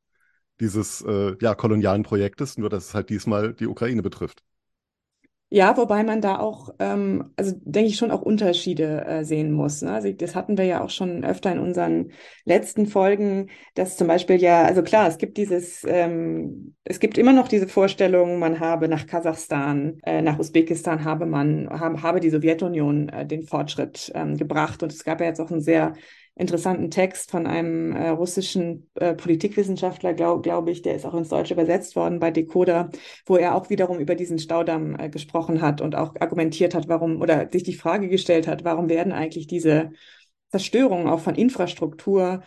[0.60, 4.42] dieses äh, ja, kolonialen Projektes, nur dass es halt diesmal die Ukraine betrifft.
[5.50, 9.80] Ja, wobei man da auch, ähm, also denke ich schon auch Unterschiede äh, sehen muss.
[9.80, 9.92] Ne?
[9.92, 12.12] Also das hatten wir ja auch schon öfter in unseren
[12.44, 17.32] letzten Folgen, dass zum Beispiel ja, also klar, es gibt dieses, ähm, es gibt immer
[17.32, 22.30] noch diese Vorstellung, man habe nach Kasachstan, äh, nach Usbekistan habe man, habe, habe die
[22.30, 24.82] Sowjetunion äh, den Fortschritt ähm, gebracht.
[24.82, 25.94] Und es gab ja jetzt auch einen sehr
[26.38, 31.28] interessanten Text von einem äh, russischen äh, Politikwissenschaftler, glaube glaub ich, der ist auch ins
[31.28, 32.90] Deutsche übersetzt worden bei Decoder,
[33.26, 37.20] wo er auch wiederum über diesen Staudamm äh, gesprochen hat und auch argumentiert hat, warum
[37.20, 39.90] oder sich die Frage gestellt hat, warum werden eigentlich diese
[40.50, 42.42] Zerstörungen auch von Infrastruktur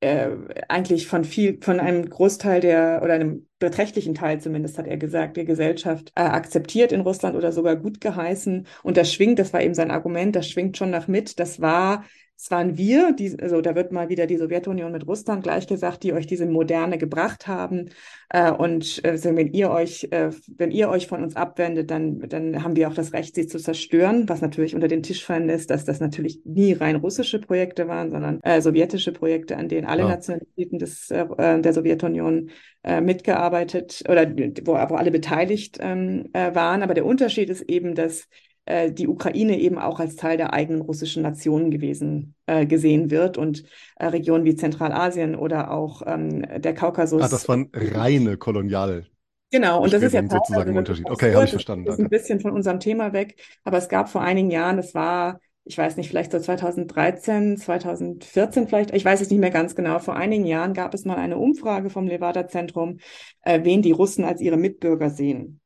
[0.00, 0.30] äh,
[0.68, 5.36] eigentlich von viel, von einem Großteil der oder einem beträchtlichen Teil zumindest hat er gesagt,
[5.36, 8.66] der Gesellschaft äh, akzeptiert in Russland oder sogar gut geheißen.
[8.82, 11.40] Und das schwingt, das war eben sein Argument, das schwingt schon nach mit.
[11.40, 12.04] Das war
[12.38, 16.12] es waren wir, die, also da wird mal wieder die Sowjetunion mit Russland gleichgesagt, die
[16.12, 17.88] euch diese Moderne gebracht haben.
[18.28, 22.62] Äh, und äh, wenn ihr euch, äh, wenn ihr euch von uns abwendet, dann, dann
[22.62, 25.70] haben wir auch das Recht, sie zu zerstören, was natürlich unter den Tisch fallen lässt,
[25.70, 30.02] dass das natürlich nie rein russische Projekte waren, sondern äh, sowjetische Projekte, an denen alle
[30.02, 30.08] ja.
[30.08, 31.26] Nationalitäten des, äh,
[31.60, 32.50] der Sowjetunion
[32.82, 36.82] äh, mitgearbeitet oder wo, wo alle beteiligt ähm, äh, waren.
[36.82, 38.28] Aber der Unterschied ist eben, dass
[38.66, 43.38] äh, die Ukraine eben auch als Teil der eigenen russischen Nation gewesen äh, gesehen wird
[43.38, 43.64] und
[43.96, 47.22] äh, Regionen wie Zentralasien oder auch ähm, der Kaukasus.
[47.22, 49.06] Ah, das waren reine Kolonial.
[49.50, 51.08] Genau, und das ist ja sozusagen ein Unterschied.
[51.08, 51.86] Okay, habe ich verstanden.
[51.86, 54.94] Das ist ein bisschen von unserem Thema weg, aber es gab vor einigen Jahren, das
[54.94, 59.74] war ich weiß nicht, vielleicht so 2013, 2014 vielleicht, ich weiß es nicht mehr ganz
[59.74, 62.98] genau, vor einigen Jahren gab es mal eine Umfrage vom Levada-Zentrum,
[63.42, 65.60] äh, wen die Russen als ihre Mitbürger sehen.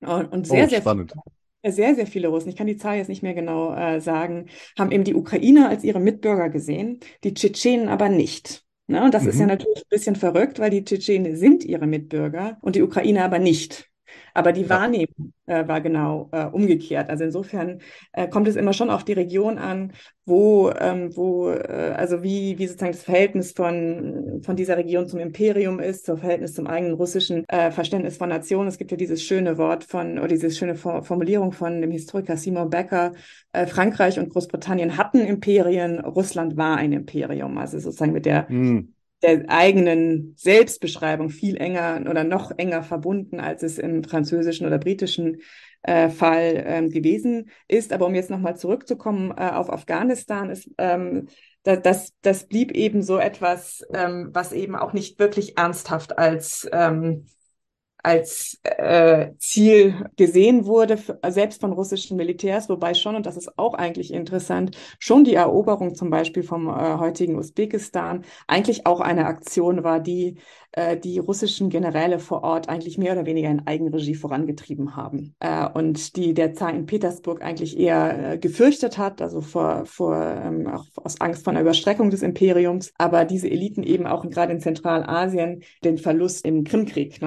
[0.00, 1.12] Und, und sehr, oh, sehr spannend.
[1.12, 4.46] Viele, sehr, sehr viele Russen, ich kann die Zahl jetzt nicht mehr genau äh, sagen,
[4.78, 8.64] haben eben die Ukrainer als ihre Mitbürger gesehen, die Tschetschenen aber nicht.
[8.86, 9.02] Ne?
[9.04, 9.28] Und das mhm.
[9.28, 9.50] ist ja mhm.
[9.50, 13.90] natürlich ein bisschen verrückt, weil die Tschetschenen sind ihre Mitbürger und die Ukrainer aber nicht.
[14.38, 14.68] Aber die ja.
[14.68, 17.10] Wahrnehmung äh, war genau äh, umgekehrt.
[17.10, 17.80] Also insofern
[18.12, 19.92] äh, kommt es immer schon auf die Region an,
[20.26, 25.18] wo, ähm, wo äh, also wie, wie sozusagen das Verhältnis von, von dieser Region zum
[25.18, 28.68] Imperium ist, zum Verhältnis zum eigenen russischen äh, Verständnis von Nation.
[28.68, 32.70] Es gibt ja dieses schöne Wort von, oder diese schöne Formulierung von dem Historiker Simon
[32.70, 33.14] Becker,
[33.50, 37.58] äh, Frankreich und Großbritannien hatten Imperien, Russland war ein Imperium.
[37.58, 43.62] Also sozusagen mit der mm der eigenen Selbstbeschreibung viel enger oder noch enger verbunden, als
[43.62, 45.38] es im französischen oder britischen
[45.82, 47.92] äh, Fall ähm, gewesen ist.
[47.92, 51.28] Aber um jetzt nochmal zurückzukommen äh, auf Afghanistan, ist, ähm,
[51.62, 57.26] das, das blieb eben so etwas, ähm, was eben auch nicht wirklich ernsthaft als ähm,
[58.02, 63.74] als äh, Ziel gesehen wurde, selbst von russischen Militärs, wobei schon, und das ist auch
[63.74, 69.84] eigentlich interessant, schon die Eroberung zum Beispiel vom äh, heutigen Usbekistan eigentlich auch eine Aktion
[69.84, 70.36] war, die
[70.72, 75.34] äh, die russischen Generäle vor Ort eigentlich mehr oder weniger in Eigenregie vorangetrieben haben.
[75.40, 80.16] Äh, und die der Zar in Petersburg eigentlich eher äh, gefürchtet hat, also vor, vor
[80.16, 84.52] ähm, auch aus Angst vor einer Überstreckung des Imperiums, aber diese Eliten eben auch gerade
[84.52, 87.22] in Zentralasien den Verlust im Krimkrieg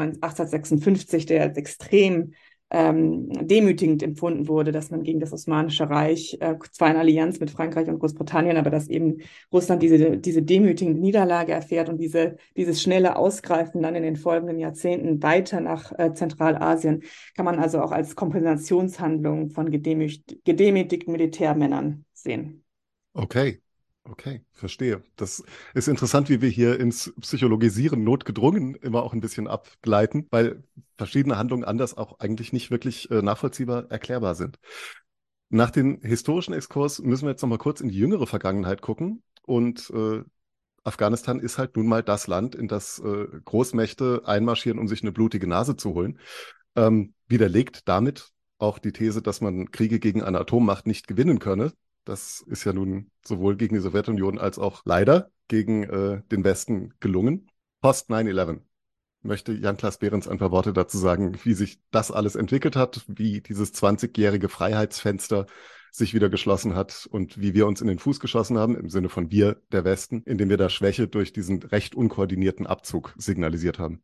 [0.77, 2.33] 1856, der als extrem
[2.71, 7.51] ähm, demütigend empfunden wurde, dass man gegen das Osmanische Reich äh, zwar in Allianz mit
[7.51, 9.17] Frankreich und Großbritannien, aber dass eben
[9.51, 14.57] Russland diese, diese demütigende Niederlage erfährt und diese, dieses schnelle Ausgreifen dann in den folgenden
[14.57, 17.03] Jahrzehnten weiter nach äh, Zentralasien,
[17.35, 22.63] kann man also auch als Kompensationshandlung von gedemütigt, gedemütigten Militärmännern sehen.
[23.13, 23.59] Okay,
[24.03, 25.03] Okay, verstehe.
[25.15, 30.63] Das ist interessant, wie wir hier ins Psychologisieren notgedrungen immer auch ein bisschen abgleiten, weil
[30.97, 34.59] verschiedene Handlungen anders auch eigentlich nicht wirklich äh, nachvollziehbar erklärbar sind.
[35.49, 39.91] Nach dem historischen Exkurs müssen wir jetzt nochmal kurz in die jüngere Vergangenheit gucken und
[39.91, 40.23] äh,
[40.83, 45.11] Afghanistan ist halt nun mal das Land, in das äh, Großmächte einmarschieren, um sich eine
[45.11, 46.19] blutige Nase zu holen.
[46.75, 51.71] Ähm, widerlegt damit auch die These, dass man Kriege gegen eine Atommacht nicht gewinnen könne.
[52.03, 56.93] Das ist ja nun sowohl gegen die Sowjetunion als auch leider gegen äh, den Westen
[56.99, 57.49] gelungen.
[57.81, 58.61] Post 9-11.
[59.23, 63.41] Möchte Jan-Klaas Behrens ein paar Worte dazu sagen, wie sich das alles entwickelt hat, wie
[63.41, 65.45] dieses 20-jährige Freiheitsfenster
[65.91, 69.09] sich wieder geschlossen hat und wie wir uns in den Fuß geschossen haben, im Sinne
[69.09, 74.01] von wir, der Westen, indem wir da Schwäche durch diesen recht unkoordinierten Abzug signalisiert haben?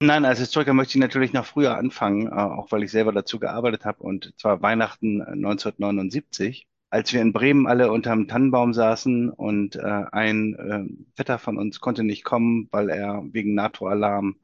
[0.00, 3.38] Nein, als Historiker möchte ich natürlich noch früher anfangen, äh, auch weil ich selber dazu
[3.38, 9.76] gearbeitet habe, und zwar Weihnachten 1979 als wir in Bremen alle unterm Tannenbaum saßen und
[9.76, 14.36] äh, ein äh, Vetter von uns konnte nicht kommen, weil er wegen NATO-Alarm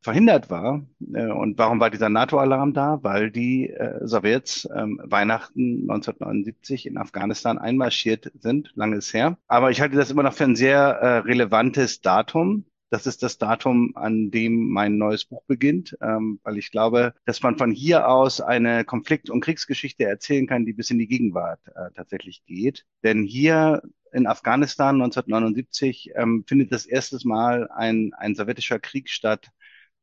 [0.00, 0.84] verhindert war.
[1.12, 2.98] Äh, und warum war dieser NATO-Alarm da?
[3.02, 9.38] Weil die äh, Sowjets äh, Weihnachten 1979 in Afghanistan einmarschiert sind, lange ist her.
[9.46, 13.38] Aber ich halte das immer noch für ein sehr äh, relevantes Datum, das ist das
[13.38, 18.08] Datum, an dem mein neues Buch beginnt, ähm, weil ich glaube, dass man von hier
[18.08, 22.84] aus eine Konflikt- und Kriegsgeschichte erzählen kann, die bis in die Gegenwart äh, tatsächlich geht.
[23.02, 29.50] Denn hier in Afghanistan 1979 ähm, findet das erste Mal ein, ein sowjetischer Krieg statt,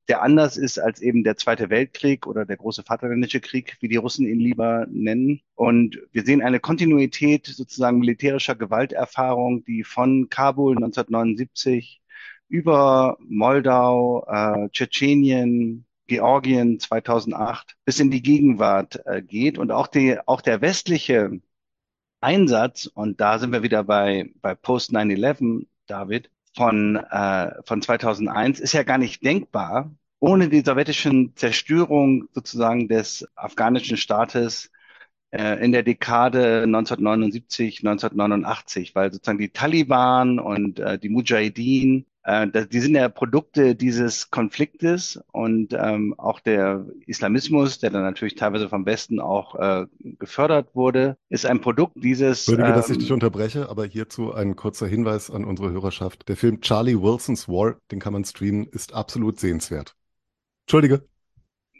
[0.09, 3.95] der anders ist als eben der Zweite Weltkrieg oder der große Vaterländische Krieg, wie die
[3.95, 5.39] Russen ihn lieber nennen.
[5.55, 12.00] Und wir sehen eine Kontinuität sozusagen militärischer Gewalterfahrung, die von Kabul 1979
[12.51, 20.17] über Moldau, äh, Tschetschenien, Georgien 2008 bis in die Gegenwart äh, geht und auch die,
[20.27, 21.39] auch der westliche
[22.19, 28.59] Einsatz, und da sind wir wieder bei, bei Post 9-11, David, von, äh, von 2001,
[28.59, 34.69] ist ja gar nicht denkbar, ohne die sowjetischen Zerstörung sozusagen des afghanischen Staates
[35.31, 42.47] äh, in der Dekade 1979, 1989, weil sozusagen die Taliban und äh, die Mujahideen äh,
[42.67, 48.69] die sind ja Produkte dieses Konfliktes und ähm, auch der Islamismus, der dann natürlich teilweise
[48.69, 49.85] vom Westen auch äh,
[50.19, 52.47] gefördert wurde, ist ein Produkt dieses.
[52.47, 56.27] Entschuldige, ähm, dass ich dich unterbreche, aber hierzu ein kurzer Hinweis an unsere Hörerschaft.
[56.29, 59.95] Der Film Charlie Wilson's War, den kann man streamen, ist absolut sehenswert.
[60.65, 61.10] Entschuldige.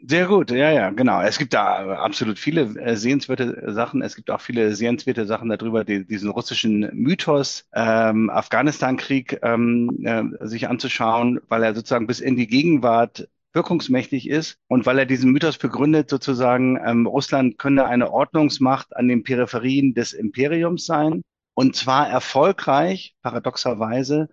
[0.04, 1.22] Sehr gut, ja, ja, genau.
[1.22, 4.02] Es gibt da absolut viele äh, sehenswerte Sachen.
[4.02, 10.48] Es gibt auch viele sehenswerte Sachen darüber, die, diesen russischen Mythos ähm, Afghanistan-Krieg ähm, äh,
[10.48, 15.32] sich anzuschauen, weil er sozusagen bis in die Gegenwart wirkungsmächtig ist und weil er diesen
[15.32, 21.22] Mythos begründet, sozusagen, ähm, Russland könne eine Ordnungsmacht an den Peripherien des Imperiums sein
[21.54, 24.30] und zwar erfolgreich, paradoxerweise,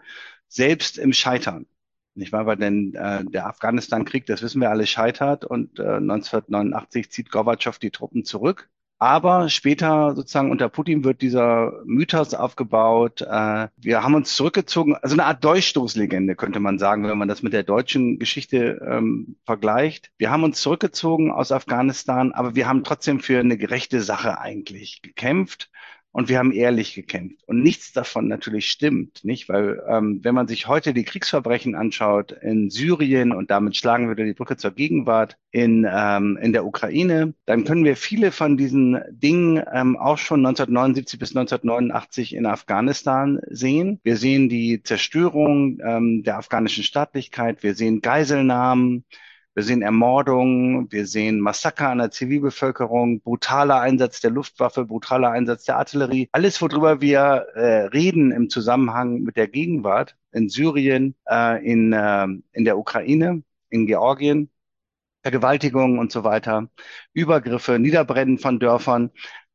[0.48, 1.66] selbst im Scheitern.
[2.18, 2.46] Nicht wahr?
[2.46, 7.78] Weil denn äh, der Afghanistan-Krieg, das wissen wir alle, scheitert und äh, 1989 zieht Gorbatschow
[7.78, 8.68] die Truppen zurück.
[9.00, 13.20] Aber später sozusagen unter Putin wird dieser Mythos aufgebaut.
[13.22, 17.44] Äh, wir haben uns zurückgezogen, also eine Art Durchstoßlegende könnte man sagen, wenn man das
[17.44, 20.10] mit der deutschen Geschichte ähm, vergleicht.
[20.18, 25.00] Wir haben uns zurückgezogen aus Afghanistan, aber wir haben trotzdem für eine gerechte Sache eigentlich
[25.02, 25.70] gekämpft
[26.12, 27.44] und wir haben ehrlich gekämpft.
[27.46, 29.48] Und nichts davon natürlich stimmt, nicht?
[29.48, 34.24] Weil ähm, wenn man sich heute die Kriegsverbrechen anschaut in Syrien und damit schlagen wir
[34.24, 38.98] die Brücke zur Gegenwart in, ähm, in der Ukraine, dann können wir viele von diesen
[39.10, 44.00] Dingen ähm, auch schon 1979 bis 1989 in Afghanistan sehen.
[44.02, 49.04] Wir sehen die Zerstörung ähm, der afghanischen Staatlichkeit, wir sehen Geiselnahmen,
[49.58, 55.64] wir sehen Ermordungen, wir sehen Massaker an der Zivilbevölkerung, brutaler Einsatz der Luftwaffe, brutaler Einsatz
[55.64, 56.28] der Artillerie.
[56.30, 62.28] Alles, worüber wir äh, reden im Zusammenhang mit der Gegenwart in Syrien, äh, in, äh,
[62.52, 64.48] in der Ukraine, in Georgien,
[65.24, 66.68] Vergewaltigungen und so weiter,
[67.12, 69.10] Übergriffe, Niederbrennen von Dörfern.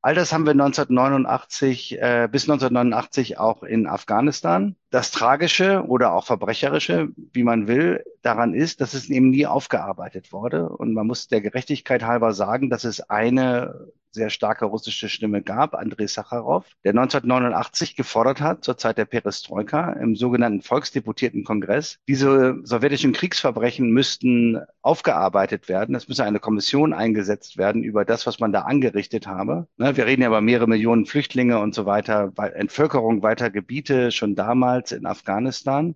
[0.06, 4.76] All das haben wir 1989 äh, bis 1989 auch in Afghanistan.
[4.90, 10.34] Das Tragische oder auch Verbrecherische, wie man will, daran ist, dass es eben nie aufgearbeitet
[10.34, 10.68] wurde.
[10.68, 15.74] Und man muss der Gerechtigkeit halber sagen, dass es eine sehr starke russische Stimme gab,
[15.74, 22.56] Andrei Sacharow, der 1989 gefordert hat, zur Zeit der Perestroika im sogenannten Volksdeputierten Kongress, diese
[22.64, 25.96] sowjetischen Kriegsverbrechen müssten aufgearbeitet werden.
[25.96, 29.68] Es müsse eine Kommission eingesetzt werden über das, was man da angerichtet habe.
[29.78, 34.36] Ne, wir reden ja über mehrere Millionen Flüchtlinge und so weiter, Entvölkerung weiter Gebiete schon
[34.36, 35.96] damals in Afghanistan.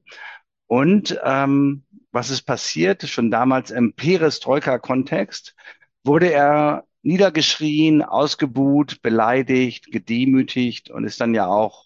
[0.68, 3.08] Und ähm, was ist passiert?
[3.08, 5.56] Schon damals im Perestroika-Kontext
[6.04, 11.86] wurde er niedergeschrien, ausgebuht, beleidigt, gedemütigt und ist dann ja auch,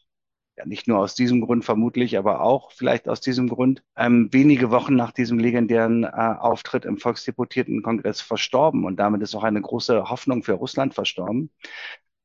[0.57, 4.71] ja nicht nur aus diesem Grund vermutlich, aber auch vielleicht aus diesem Grund, ähm, wenige
[4.71, 8.85] Wochen nach diesem legendären äh, Auftritt im Volksdeputiertenkongress verstorben.
[8.85, 11.51] Und damit ist auch eine große Hoffnung für Russland verstorben.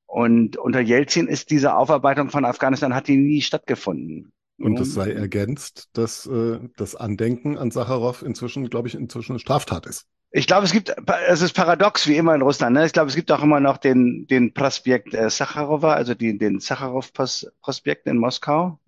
[0.07, 4.33] Und unter Jelzin ist diese Aufarbeitung von Afghanistan hat die nie stattgefunden.
[4.59, 9.39] Und es sei ergänzt, dass äh, das Andenken an Sacharow inzwischen, glaube ich, inzwischen eine
[9.39, 10.07] Straftat ist.
[10.33, 10.95] Ich glaube, es gibt,
[11.29, 12.75] es ist paradox wie immer in Russland.
[12.75, 12.85] Ne?
[12.85, 16.61] Ich glaube, es gibt auch immer noch den, den Prospekt äh, Sacharowa, also die, den
[16.61, 18.79] Sacharow-Prospekt in Moskau.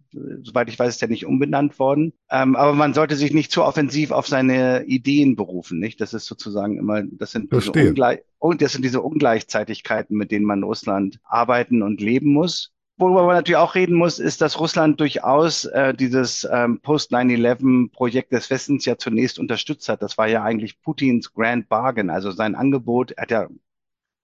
[0.42, 2.12] Soweit ich weiß, ist der nicht umbenannt worden.
[2.30, 6.00] Ähm, aber man sollte sich nicht zu offensiv auf seine Ideen berufen, nicht?
[6.00, 10.46] Das ist sozusagen immer, das sind diese Ungleich und das sind diese Ungleichzeitigkeiten, mit denen
[10.46, 12.72] man Russland arbeiten und leben muss.
[12.98, 18.50] Worüber man natürlich auch reden muss, ist, dass Russland durchaus äh, dieses ähm, Post-9-11-Projekt des
[18.50, 20.02] Westens ja zunächst unterstützt hat.
[20.02, 23.12] Das war ja eigentlich Putins Grand Bargain, also sein Angebot.
[23.12, 23.48] Er hat ja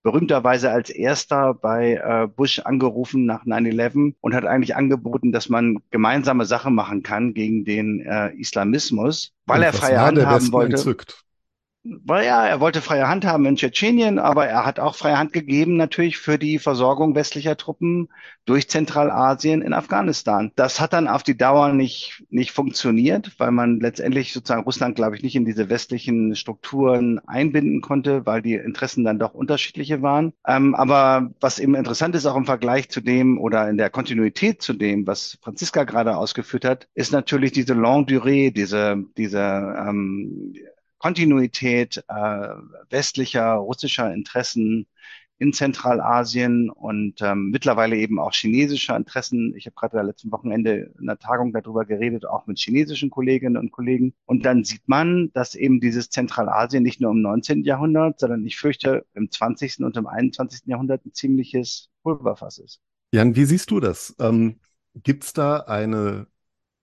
[0.03, 5.79] berühmterweise als erster bei äh, Bush angerufen nach 9-11 und hat eigentlich angeboten, dass man
[5.91, 10.77] gemeinsame Sache machen kann gegen den äh, Islamismus, weil und er freie Hand haben wollte.
[10.77, 11.24] Entzückt
[11.85, 15.35] weil ja, er wollte freie Hand haben in Tschetschenien, aber er hat auch freie Hand
[15.35, 18.09] gegeben natürlich für die Versorgung westlicher Truppen
[18.47, 20.51] durch Zentralasien in Afghanistan.
[20.57, 25.17] Das hat dann auf die Dauer nicht, nicht funktioniert, weil man letztendlich sozusagen Russland, glaube
[25.17, 30.33] ich, nicht in diese westlichen Strukturen einbinden konnte, weil die Interessen dann doch unterschiedliche waren.
[30.47, 34.63] Ähm, aber was eben interessant ist, auch im Vergleich zu dem oder in der Kontinuität
[34.63, 40.55] zu dem, was Franziska gerade ausgeführt hat, ist natürlich diese Longue Durée, diese, diese ähm,
[41.05, 42.49] Kontinuität äh,
[42.89, 44.87] westlicher, russischer Interessen
[45.37, 49.55] in Zentralasien und ähm, mittlerweile eben auch chinesischer Interessen.
[49.55, 53.71] Ich habe gerade letzten Wochenende in einer Tagung darüber geredet, auch mit chinesischen Kolleginnen und
[53.71, 54.15] Kollegen.
[54.25, 57.65] Und dann sieht man, dass eben dieses Zentralasien nicht nur im 19.
[57.65, 59.81] Jahrhundert, sondern ich fürchte im 20.
[59.81, 60.63] und im 21.
[60.65, 62.81] Jahrhundert ein ziemliches Pulverfass ist.
[63.13, 64.17] Jan, wie siehst du das?
[64.19, 64.59] Ähm,
[64.95, 66.29] Gibt es da eine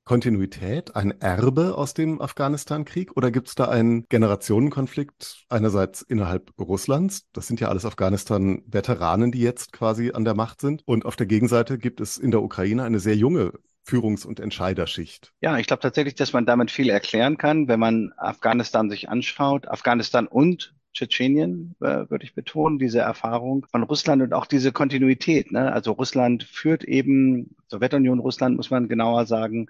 [0.04, 7.28] Kontinuität, ein Erbe aus dem Afghanistan-Krieg oder gibt es da einen Generationenkonflikt einerseits innerhalb Russlands?
[7.34, 10.82] Das sind ja alles Afghanistan-Veteranen, die jetzt quasi an der Macht sind.
[10.86, 15.34] Und auf der Gegenseite gibt es in der Ukraine eine sehr junge Führungs- und Entscheiderschicht.
[15.42, 19.68] Ja, ich glaube tatsächlich, dass man damit viel erklären kann, wenn man Afghanistan sich anschaut.
[19.68, 25.52] Afghanistan und Tschetschenien, äh, würde ich betonen, diese Erfahrung von Russland und auch diese Kontinuität.
[25.52, 25.72] Ne?
[25.72, 29.68] Also Russland führt eben, Sowjetunion Russland muss man genauer sagen,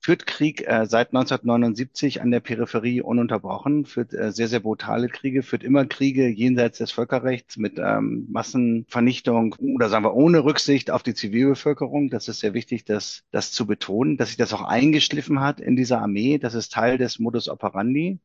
[0.00, 5.42] führt Krieg äh, seit 1979 an der Peripherie ununterbrochen, führt äh, sehr, sehr brutale Kriege,
[5.42, 11.02] führt immer Kriege jenseits des Völkerrechts mit ähm, Massenvernichtung oder sagen wir ohne Rücksicht auf
[11.02, 12.08] die Zivilbevölkerung.
[12.08, 15.76] Das ist sehr wichtig, das, das zu betonen, dass sich das auch eingeschliffen hat in
[15.76, 16.38] dieser Armee.
[16.38, 18.18] Das ist Teil des Modus operandi.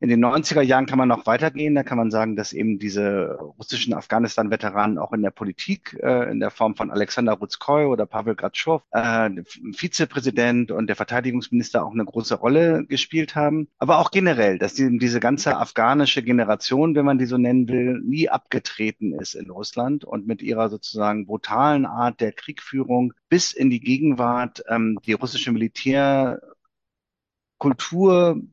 [0.00, 1.74] In den 90er Jahren kann man noch weitergehen.
[1.74, 6.38] Da kann man sagen, dass eben diese russischen Afghanistan-Veteranen auch in der Politik, äh, in
[6.38, 9.30] der Form von Alexander Rutskoy oder Pavel Gratschow, äh,
[9.72, 13.68] Vizepräsident und der Verteidigungsminister auch eine große Rolle gespielt haben.
[13.78, 18.00] Aber auch generell, dass die, diese ganze afghanische Generation, wenn man die so nennen will,
[18.04, 23.70] nie abgetreten ist in Russland und mit ihrer sozusagen brutalen Art der Kriegführung bis in
[23.70, 26.42] die Gegenwart ähm, die russische Militärkultur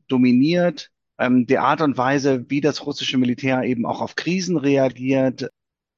[0.08, 5.50] dominiert, ähm, die Art und Weise, wie das russische Militär eben auch auf Krisen reagiert,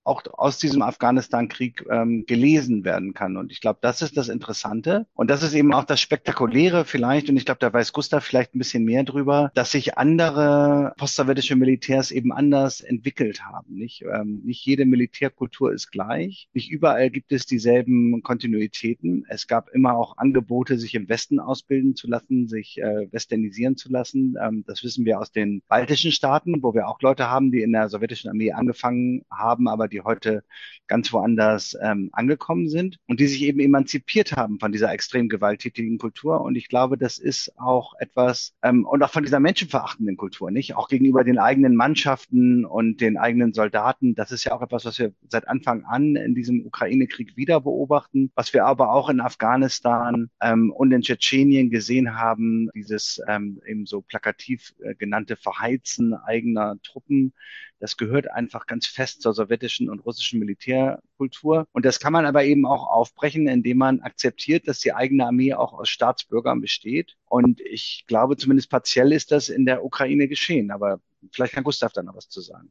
[0.09, 3.37] auch aus diesem Afghanistan-Krieg ähm, gelesen werden kann.
[3.37, 5.07] Und ich glaube, das ist das Interessante.
[5.15, 7.29] Und das ist eben auch das Spektakuläre vielleicht.
[7.29, 11.57] Und ich glaube, da weiß Gustav vielleicht ein bisschen mehr drüber, dass sich andere postsowjetische
[11.57, 13.75] Militärs eben anders entwickelt haben.
[13.75, 16.49] Nicht, ähm, nicht jede Militärkultur ist gleich.
[16.55, 19.25] Nicht überall gibt es dieselben Kontinuitäten.
[19.29, 23.91] Es gab immer auch Angebote, sich im Westen ausbilden zu lassen, sich äh, westernisieren zu
[23.91, 24.37] lassen.
[24.43, 27.73] Ähm, das wissen wir aus den baltischen Staaten, wo wir auch Leute haben, die in
[27.73, 30.45] der sowjetischen Armee angefangen haben, aber die die heute
[30.87, 35.99] ganz woanders ähm, angekommen sind und die sich eben emanzipiert haben von dieser extrem gewalttätigen
[35.99, 36.41] Kultur.
[36.41, 40.77] Und ich glaube, das ist auch etwas, ähm, und auch von dieser menschenverachtenden Kultur, nicht?
[40.77, 44.15] Auch gegenüber den eigenen Mannschaften und den eigenen Soldaten.
[44.15, 48.31] Das ist ja auch etwas, was wir seit Anfang an in diesem Ukraine-Krieg wieder beobachten,
[48.35, 53.85] was wir aber auch in Afghanistan ähm, und in Tschetschenien gesehen haben, dieses ähm, eben
[53.85, 57.35] so plakativ äh, genannte Verheizen eigener Truppen
[57.81, 61.67] das gehört einfach ganz fest zur sowjetischen und russischen Militärkultur.
[61.73, 65.55] Und das kann man aber eben auch aufbrechen, indem man akzeptiert, dass die eigene Armee
[65.55, 67.17] auch aus Staatsbürgern besteht.
[67.27, 70.71] Und ich glaube, zumindest partiell ist das in der Ukraine geschehen.
[70.71, 71.01] Aber
[71.33, 72.71] vielleicht kann Gustav da noch was zu sagen.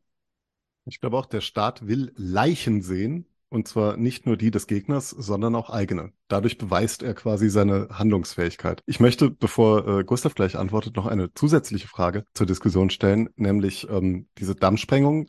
[0.85, 5.09] Ich glaube auch, der Staat will Leichen sehen und zwar nicht nur die des Gegners,
[5.09, 6.11] sondern auch eigene.
[6.27, 8.83] Dadurch beweist er quasi seine Handlungsfähigkeit.
[8.85, 13.87] Ich möchte, bevor äh, Gustav gleich antwortet, noch eine zusätzliche Frage zur Diskussion stellen, nämlich
[13.89, 15.27] ähm, diese Dammsprengung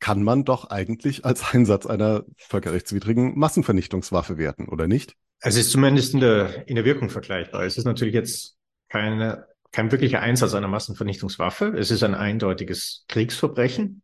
[0.00, 5.14] kann man doch eigentlich als Einsatz einer völkerrechtswidrigen Massenvernichtungswaffe werten, oder nicht?
[5.40, 7.64] Es ist zumindest in der, in der Wirkung vergleichbar.
[7.64, 8.56] Es ist natürlich jetzt
[8.88, 11.74] keine, kein wirklicher Einsatz einer Massenvernichtungswaffe.
[11.78, 14.02] Es ist ein eindeutiges Kriegsverbrechen.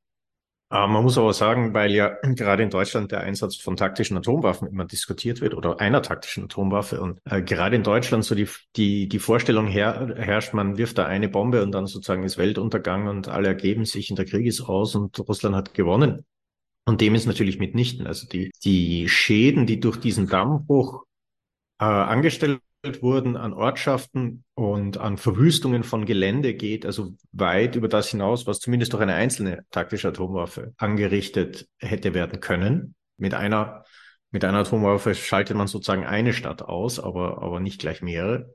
[0.71, 4.69] Äh, man muss aber sagen, weil ja gerade in Deutschland der Einsatz von taktischen Atomwaffen
[4.69, 9.09] immer diskutiert wird oder einer taktischen Atomwaffe und äh, gerade in Deutschland so die, die,
[9.09, 13.29] die Vorstellung her, herrscht, man wirft da eine Bombe und dann sozusagen ist Weltuntergang und
[13.29, 16.25] alle ergeben sich und der Krieg ist aus und Russland hat gewonnen.
[16.89, 18.07] Und dem ist natürlich mitnichten.
[18.07, 21.05] Also die, die Schäden, die durch diesen Dammbruch
[21.81, 22.61] äh, angestellt
[23.03, 28.61] wurden an Ortschaften und an Verwüstungen von Gelände geht, also weit über das hinaus, was
[28.61, 32.95] zumindest durch eine einzelne taktische Atomwaffe angerichtet hätte werden können.
[33.19, 33.85] Mit einer,
[34.31, 38.55] mit einer Atomwaffe schaltet man sozusagen eine Stadt aus, aber, aber nicht gleich mehrere.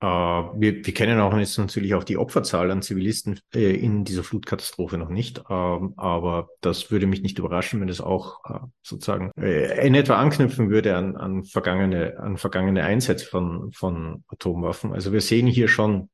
[0.00, 4.24] Äh, wir, wir kennen auch jetzt natürlich auch die Opferzahl an Zivilisten äh, in dieser
[4.24, 9.30] Flutkatastrophe noch nicht, ähm, aber das würde mich nicht überraschen, wenn es auch äh, sozusagen
[9.38, 14.92] äh, in etwa anknüpfen würde an, an vergangene, an vergangene Einsätze von, von Atomwaffen.
[14.92, 16.08] Also wir sehen hier schon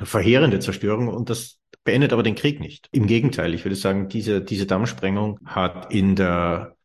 [0.00, 2.88] verheerende Zerstörung und das beendet aber den Krieg nicht.
[2.92, 6.76] Im Gegenteil, ich würde sagen, diese, diese Dammsprengung hat in der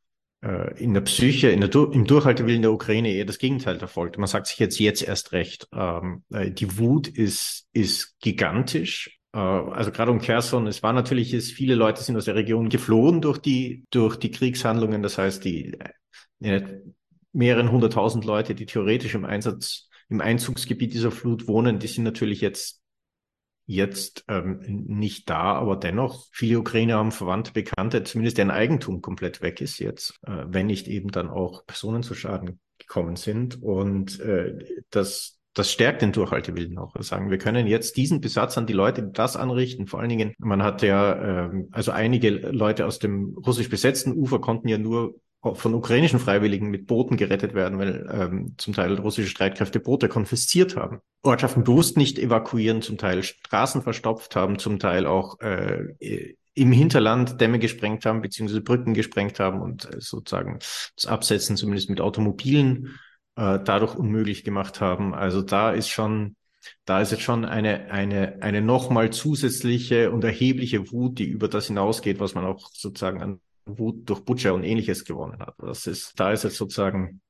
[0.77, 4.17] in der Psyche, in der, im Durchhaltewillen der Ukraine eher das Gegenteil erfolgt.
[4.17, 5.67] Man sagt sich jetzt, jetzt erst recht.
[5.73, 9.19] Ähm, äh, die Wut ist, ist gigantisch.
[9.33, 12.69] Äh, also gerade um Kherson, es war natürlich, es, viele Leute sind aus der Region
[12.69, 15.01] geflohen durch die, durch die Kriegshandlungen.
[15.01, 15.77] Das heißt, die
[16.41, 16.61] äh,
[17.33, 22.41] mehreren hunderttausend Leute, die theoretisch im Einsatz, im Einzugsgebiet dieser Flut wohnen, die sind natürlich
[22.41, 22.81] jetzt
[23.65, 29.41] jetzt ähm, nicht da, aber dennoch, viele Ukrainer haben Verwandte, Bekannte, zumindest deren Eigentum komplett
[29.41, 33.61] weg ist jetzt, äh, wenn nicht eben dann auch Personen zu Schaden gekommen sind.
[33.61, 36.93] Und äh, das, das stärkt den Durchhaltewillen auch.
[36.93, 39.87] Wir sagen, wir können jetzt diesen Besatz an die Leute das anrichten.
[39.87, 44.39] Vor allen Dingen, man hat ja, ähm, also einige Leute aus dem russisch besetzten Ufer
[44.39, 45.15] konnten ja nur
[45.53, 50.75] von ukrainischen Freiwilligen mit Booten gerettet werden, weil ähm, zum Teil russische Streitkräfte Boote konfisziert
[50.75, 51.01] haben.
[51.21, 57.39] Ortschaften bewusst nicht evakuieren, zum Teil Straßen verstopft haben, zum Teil auch äh, im Hinterland
[57.39, 60.59] Dämme gesprengt haben, beziehungsweise Brücken gesprengt haben und äh, sozusagen
[60.95, 62.97] das Absetzen zumindest mit Automobilen
[63.35, 65.13] äh, dadurch unmöglich gemacht haben.
[65.13, 66.35] Also da ist schon,
[66.85, 71.67] da ist jetzt schon eine, eine, eine nochmal zusätzliche und erhebliche Wut, die über das
[71.67, 75.55] hinausgeht, was man auch sozusagen an durch Butcher und ähnliches gewonnen hat.
[75.59, 77.21] Das ist, da ist jetzt sozusagen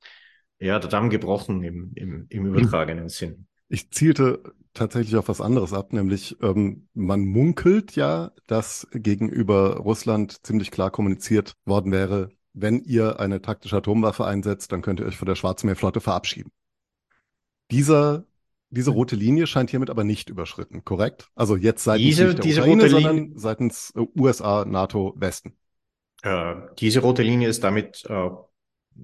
[0.59, 3.47] ja, der Damm gebrochen im, im, im übertragenen Sinn.
[3.67, 10.45] Ich zielte tatsächlich auf was anderes ab, nämlich ähm, man munkelt ja, dass gegenüber Russland
[10.45, 15.17] ziemlich klar kommuniziert worden wäre, wenn ihr eine taktische Atomwaffe einsetzt, dann könnt ihr euch
[15.17, 16.51] von der Schwarzmeerflotte verabschieden.
[17.71, 18.25] Dieser,
[18.69, 21.29] diese rote Linie scheint hiermit aber nicht überschritten, korrekt?
[21.35, 25.53] Also jetzt seitens diese, nicht der diese Ukraine, rote sondern seitens äh, USA, NATO, Westen.
[26.25, 28.29] Äh, diese rote Linie ist damit äh,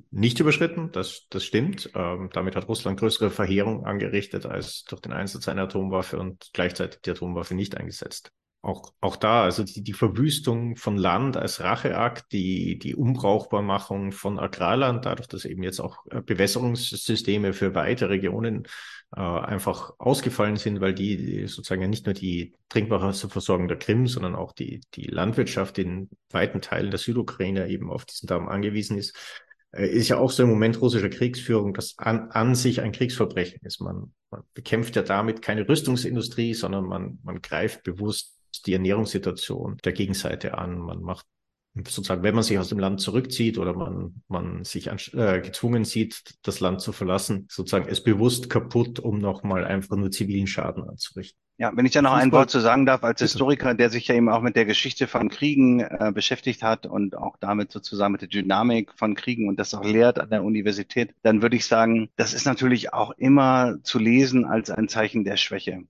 [0.10, 1.92] nicht überschritten, das, das stimmt.
[1.94, 7.02] Ähm, damit hat Russland größere Verheerung angerichtet als durch den Einsatz einer Atomwaffe und gleichzeitig
[7.02, 8.32] die Atomwaffe nicht eingesetzt.
[8.64, 14.40] Auch, auch da, also die, die Verwüstung von Land als Racheakt, die, die Umbrauchbarmachung von
[14.40, 18.68] Agrarland, dadurch, dass eben jetzt auch äh, Bewässerungssysteme für weite Regionen
[19.16, 24.36] äh, einfach ausgefallen sind, weil die, sozusagen ja nicht nur die Trinkwasserversorgung der Krim, sondern
[24.36, 29.16] auch die, die Landwirtschaft in weiten Teilen der Südukraine eben auf diesen Damm angewiesen ist,
[29.74, 33.60] äh, ist ja auch so im Moment russische Kriegsführung, das an, an sich ein Kriegsverbrechen
[33.64, 33.82] ist.
[33.82, 39.94] Man, man bekämpft ja damit keine Rüstungsindustrie, sondern man, man greift bewusst die Ernährungssituation der
[39.94, 40.78] Gegenseite an.
[40.78, 41.26] Man macht
[41.76, 46.36] sozusagen, wenn man sich aus dem Land zurückzieht oder man, man sich äh, gezwungen sieht,
[46.44, 51.40] das Land zu verlassen, sozusagen es bewusst kaputt, um nochmal einfach nur zivilen Schaden anzurichten.
[51.58, 54.16] Ja, wenn ich da noch ein Wort zu sagen darf, als Historiker, der sich ja
[54.16, 58.22] eben auch mit der Geschichte von Kriegen äh, beschäftigt hat und auch damit sozusagen mit
[58.22, 62.10] der Dynamik von Kriegen und das auch lehrt an der Universität, dann würde ich sagen,
[62.16, 65.84] das ist natürlich auch immer zu lesen als ein Zeichen der Schwäche.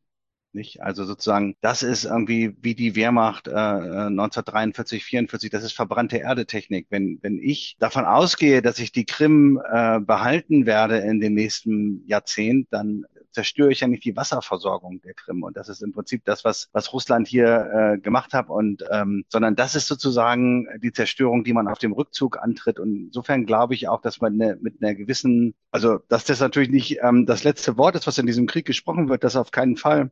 [0.54, 0.82] Nicht?
[0.82, 6.88] Also sozusagen, das ist irgendwie wie die Wehrmacht äh, 1943, 44, das ist verbrannte Erdetechnik.
[6.90, 12.06] Wenn, wenn ich davon ausgehe, dass ich die Krim äh, behalten werde in dem nächsten
[12.06, 15.44] Jahrzehnt, dann zerstöre ich ja nicht die Wasserversorgung der Krim.
[15.44, 18.50] Und das ist im Prinzip das, was, was Russland hier äh, gemacht hat.
[18.50, 22.80] Und ähm, sondern das ist sozusagen die Zerstörung, die man auf dem Rückzug antritt.
[22.80, 26.70] Und insofern glaube ich auch, dass man ne, mit einer gewissen, also dass das natürlich
[26.70, 29.78] nicht ähm, das letzte Wort ist, was in diesem Krieg gesprochen wird, das auf keinen
[29.78, 30.12] Fall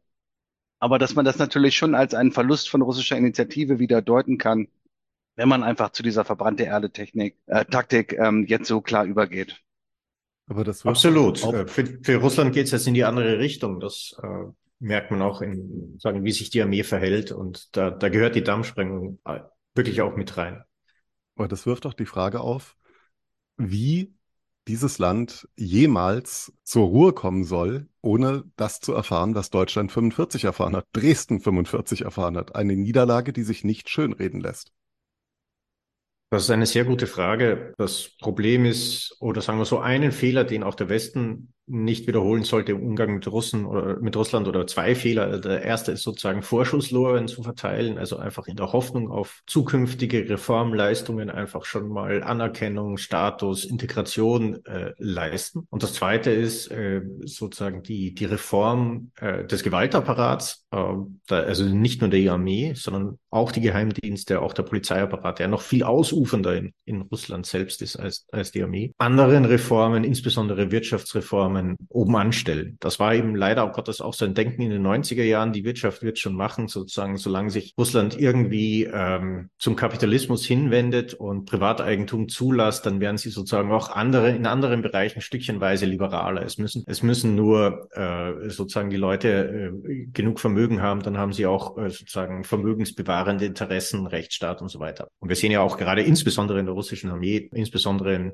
[0.79, 4.67] aber dass man das natürlich schon als einen Verlust von russischer Initiative wieder deuten kann,
[5.35, 9.61] wenn man einfach zu dieser verbrannte Erde Technik, äh, Taktik ähm, jetzt so klar übergeht.
[10.47, 11.43] Aber das Absolut.
[11.43, 13.79] Äh, für, für Russland geht es jetzt in die andere Richtung.
[13.79, 17.31] Das äh, merkt man auch in, sagen, wie sich die Armee verhält.
[17.31, 19.41] Und da, da gehört die Dammsprengung äh,
[19.75, 20.63] wirklich auch mit rein.
[21.35, 22.75] Aber das wirft auch die Frage auf,
[23.57, 24.13] wie
[24.69, 30.75] dieses Land jemals zur Ruhe kommen soll, ohne das zu erfahren, was Deutschland 45 erfahren
[30.75, 32.55] hat, Dresden 45 erfahren hat.
[32.55, 34.71] Eine Niederlage, die sich nicht schönreden lässt.
[36.29, 37.73] Das ist eine sehr gute Frage.
[37.79, 42.43] Das Problem ist, oder sagen wir so, einen Fehler, den auch der Westen nicht wiederholen
[42.43, 45.39] sollte im Umgang mit Russen oder mit Russland oder zwei Fehler.
[45.39, 51.29] Der erste ist sozusagen Vorschusslorbeeren zu verteilen, also einfach in der Hoffnung auf zukünftige Reformleistungen
[51.29, 55.67] einfach schon mal Anerkennung, Status, Integration äh, leisten.
[55.69, 60.77] Und das zweite ist äh, sozusagen die, die Reform äh, des Gewaltapparats, äh,
[61.27, 65.61] da, also nicht nur der Armee, sondern auch die Geheimdienste, auch der Polizeiapparat, der noch
[65.61, 68.93] viel ausufernder in, in Russland selbst ist als, als die Armee.
[68.97, 72.77] Anderen Reformen, insbesondere Wirtschaftsreformen, Maßnahmen oben anstellen.
[72.79, 75.53] Das war eben leider auch Gottes auch sein Denken in den 90er Jahren.
[75.53, 81.45] Die Wirtschaft wird schon machen, sozusagen, solange sich Russland irgendwie ähm, zum Kapitalismus hinwendet und
[81.45, 86.43] Privateigentum zulässt, dann werden sie sozusagen auch andere in anderen Bereichen stückchenweise liberaler.
[86.43, 91.33] Es müssen, es müssen nur äh, sozusagen die Leute äh, genug Vermögen haben, dann haben
[91.33, 95.09] sie auch äh, sozusagen vermögensbewahrende Interessen, Rechtsstaat und so weiter.
[95.19, 98.33] Und wir sehen ja auch gerade insbesondere in der russischen Armee, insbesondere in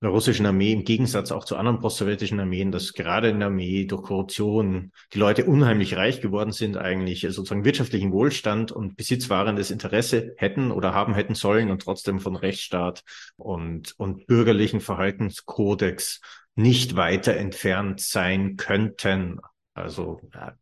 [0.00, 3.84] der russischen Armee im Gegensatz auch zu anderen postsowjetischen Armeen, dass gerade in der Armee
[3.84, 10.34] durch Korruption die Leute unheimlich reich geworden sind, eigentlich sozusagen wirtschaftlichen Wohlstand und besitzwahrendes Interesse
[10.36, 13.02] hätten oder haben hätten sollen und trotzdem von Rechtsstaat
[13.36, 16.20] und, und bürgerlichen Verhaltenskodex
[16.54, 19.40] nicht weiter entfernt sein könnten.
[19.74, 20.54] Also ja.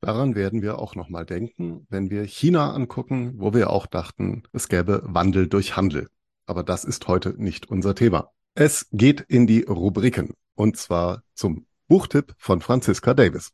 [0.00, 4.68] Daran werden wir auch nochmal denken, wenn wir China angucken, wo wir auch dachten, es
[4.68, 6.08] gäbe Wandel durch Handel.
[6.46, 8.30] Aber das ist heute nicht unser Thema.
[8.54, 13.52] Es geht in die Rubriken und zwar zum Buchtipp von Franziska Davis.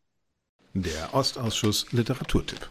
[0.75, 2.69] Der Ostausschuss Literaturtipp.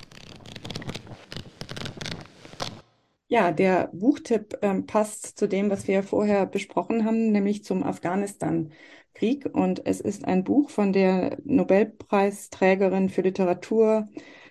[3.27, 9.45] Ja, der Buchtipp ähm, passt zu dem, was wir vorher besprochen haben, nämlich zum Afghanistan-Krieg.
[9.53, 14.07] Und es ist ein Buch von der Nobelpreisträgerin für Literatur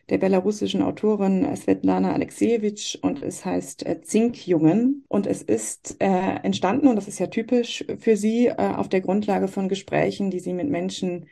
[0.09, 6.89] der belarussischen Autorin Svetlana Alexejewitsch und es heißt äh, Zinkjungen und es ist äh, entstanden
[6.89, 10.55] und das ist ja typisch für sie äh, auf der Grundlage von Gesprächen, die sie
[10.55, 11.27] mit Menschen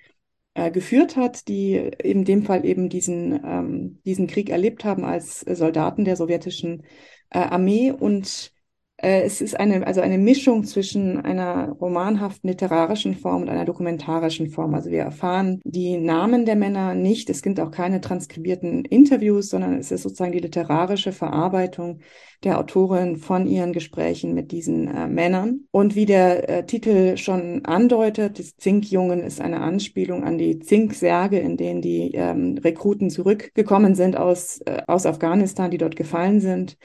[0.56, 5.40] äh, geführt hat, die in dem Fall eben diesen, ähm, diesen Krieg erlebt haben als
[5.40, 6.84] Soldaten der sowjetischen
[7.30, 7.92] äh, Armee.
[7.92, 8.52] Und
[8.98, 14.74] es ist eine, also eine Mischung zwischen einer romanhaften literarischen Form und einer dokumentarischen Form.
[14.74, 17.28] Also wir erfahren die Namen der Männer nicht.
[17.28, 22.00] Es gibt auch keine transkribierten Interviews, sondern es ist sozusagen die literarische Verarbeitung
[22.42, 25.66] der Autorin von ihren Gesprächen mit diesen äh, Männern.
[25.72, 31.38] Und wie der äh, Titel schon andeutet, das Zinkjungen ist eine Anspielung an die Zinksärge,
[31.38, 36.78] in denen die ähm, Rekruten zurückgekommen sind aus, äh, aus Afghanistan, die dort gefallen sind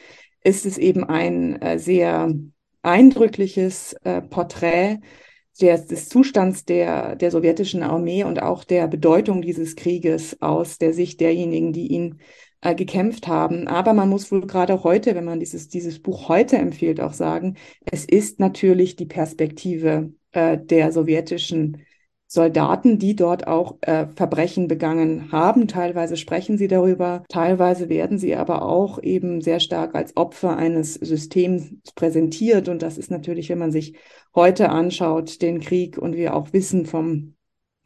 [0.44, 2.34] ist es eben ein äh, sehr
[2.82, 5.00] eindrückliches äh, Porträt
[5.60, 10.94] des, des Zustands der, der sowjetischen Armee und auch der Bedeutung dieses Krieges aus der
[10.94, 12.20] Sicht derjenigen, die ihn
[12.62, 13.68] äh, gekämpft haben.
[13.68, 17.58] Aber man muss wohl gerade heute, wenn man dieses, dieses Buch heute empfiehlt, auch sagen,
[17.84, 21.86] es ist natürlich die Perspektive äh, der sowjetischen
[22.34, 25.68] Soldaten, die dort auch äh, Verbrechen begangen haben.
[25.68, 30.94] Teilweise sprechen sie darüber, teilweise werden sie aber auch eben sehr stark als Opfer eines
[30.94, 32.70] Systems präsentiert.
[32.70, 33.98] Und das ist natürlich, wenn man sich
[34.34, 37.36] heute anschaut, den Krieg und wir auch wissen vom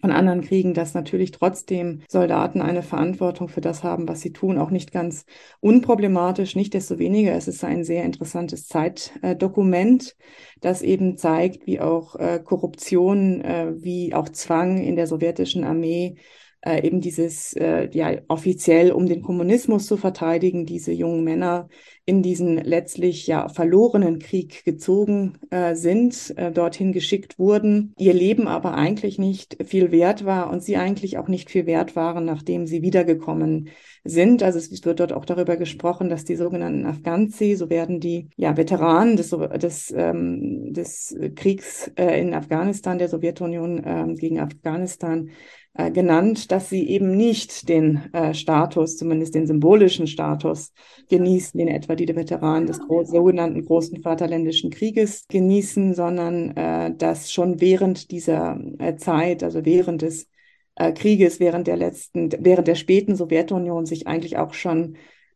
[0.06, 4.60] von anderen Kriegen, dass natürlich trotzdem Soldaten eine Verantwortung für das haben, was sie tun,
[4.60, 5.26] auch nicht ganz
[5.62, 6.56] unproblematisch.
[6.56, 10.16] Nichtsdestoweniger es ist ein sehr interessantes Zeitdokument,
[10.62, 16.18] das eben zeigt, wie auch äh, Korruption, äh, wie auch Zwang in der sowjetischen Armee
[16.62, 21.68] äh, eben dieses, ja, offiziell um den Kommunismus zu verteidigen, diese jungen Männer
[22.08, 28.48] in diesen letztlich ja verlorenen Krieg gezogen äh, sind, äh, dorthin geschickt wurden, ihr Leben
[28.48, 32.68] aber eigentlich nicht viel wert war und sie eigentlich auch nicht viel wert waren, nachdem
[32.68, 33.70] sie wiedergekommen
[34.04, 34.44] sind.
[34.44, 38.56] Also es wird dort auch darüber gesprochen, dass die sogenannten Afghanzi, so werden die ja
[38.56, 45.32] Veteranen des, des, ähm, des Kriegs äh, in Afghanistan, der Sowjetunion äh, gegen Afghanistan,
[45.78, 50.72] äh, genannt, dass sie eben nicht den äh, Status, zumindest den symbolischen Status
[51.10, 57.30] genießen, den etwa die Veteranen des groß, sogenannten Großen Vaterländischen Krieges genießen, sondern äh, dass
[57.30, 60.30] schon während dieser äh, Zeit, also während des
[60.76, 64.96] äh, Krieges, während der letzten, während der späten Sowjetunion sich eigentlich auch schon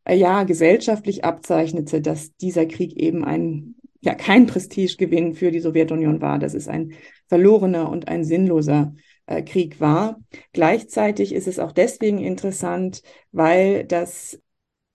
[0.09, 6.39] ja gesellschaftlich abzeichnete, dass dieser Krieg eben ein ja kein Prestigegewinn für die Sowjetunion war.
[6.39, 6.93] Das ist ein
[7.27, 8.93] verlorener und ein sinnloser
[9.29, 10.19] äh, Krieg war.
[10.53, 14.39] Gleichzeitig ist es auch deswegen interessant, weil das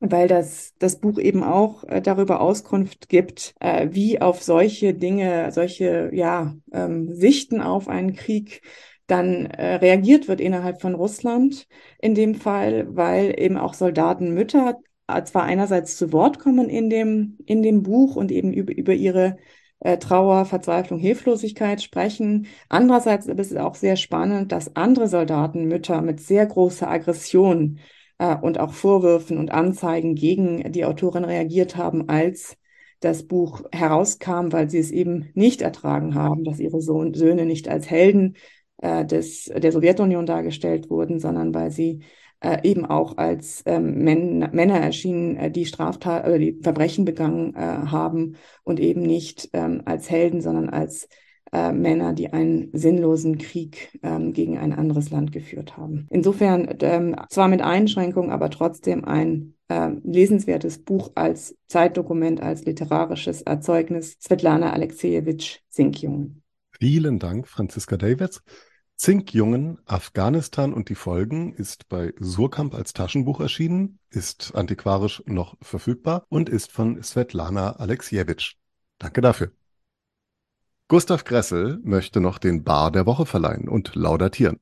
[0.00, 5.50] weil das, das Buch eben auch äh, darüber Auskunft gibt, äh, wie auf solche Dinge,
[5.50, 8.60] solche ja, ähm, Sichten auf einen Krieg
[9.06, 11.66] dann äh, reagiert wird innerhalb von Russland
[12.00, 14.78] in dem Fall, weil eben auch Soldatenmütter
[15.24, 19.36] zwar einerseits zu Wort kommen in dem, in dem Buch und eben über, über ihre
[19.84, 22.46] äh, Trauer, Verzweiflung, Hilflosigkeit sprechen.
[22.68, 27.78] Andererseits ist es auch sehr spannend, dass andere Soldaten, Mütter mit sehr großer Aggression
[28.18, 32.56] äh, und auch Vorwürfen und Anzeigen gegen die Autorin reagiert haben, als
[33.00, 37.68] das Buch herauskam, weil sie es eben nicht ertragen haben, dass ihre Sohn Söhne nicht
[37.68, 38.36] als Helden
[38.78, 42.00] äh, des, der Sowjetunion dargestellt wurden, sondern weil sie
[42.44, 47.54] äh, eben auch als ähm, Män Männer erschienen, äh, die Straftat oder die Verbrechen begangen
[47.54, 51.08] äh, haben und eben nicht ähm, als Helden, sondern als
[51.52, 56.06] äh, Männer, die einen sinnlosen Krieg ähm, gegen ein anderes Land geführt haben.
[56.10, 63.40] Insofern ähm, zwar mit Einschränkungen, aber trotzdem ein äh, lesenswertes Buch als Zeitdokument, als literarisches
[63.42, 66.42] Erzeugnis Svetlana Alexejewitsch Sinkjung.
[66.78, 68.42] Vielen Dank, Franziska Davids.
[68.96, 76.24] Zinkjungen, Afghanistan und die Folgen ist bei Surkamp als Taschenbuch erschienen, ist antiquarisch noch verfügbar
[76.28, 78.56] und ist von Svetlana Alexievich.
[78.98, 79.52] Danke dafür.
[80.88, 84.60] Gustav Gressel möchte noch den Bar der Woche verleihen und laudatieren.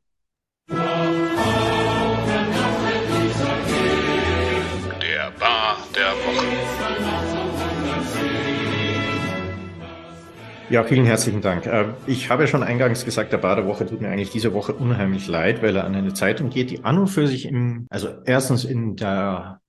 [10.73, 11.67] Ja, vielen herzlichen Dank.
[11.67, 15.63] Äh, ich habe schon eingangs gesagt, der Badewoche tut mir eigentlich diese Woche unheimlich leid,
[15.63, 18.97] weil er an eine Zeitung geht, die an und für sich im, also erstens in
[18.97, 19.61] der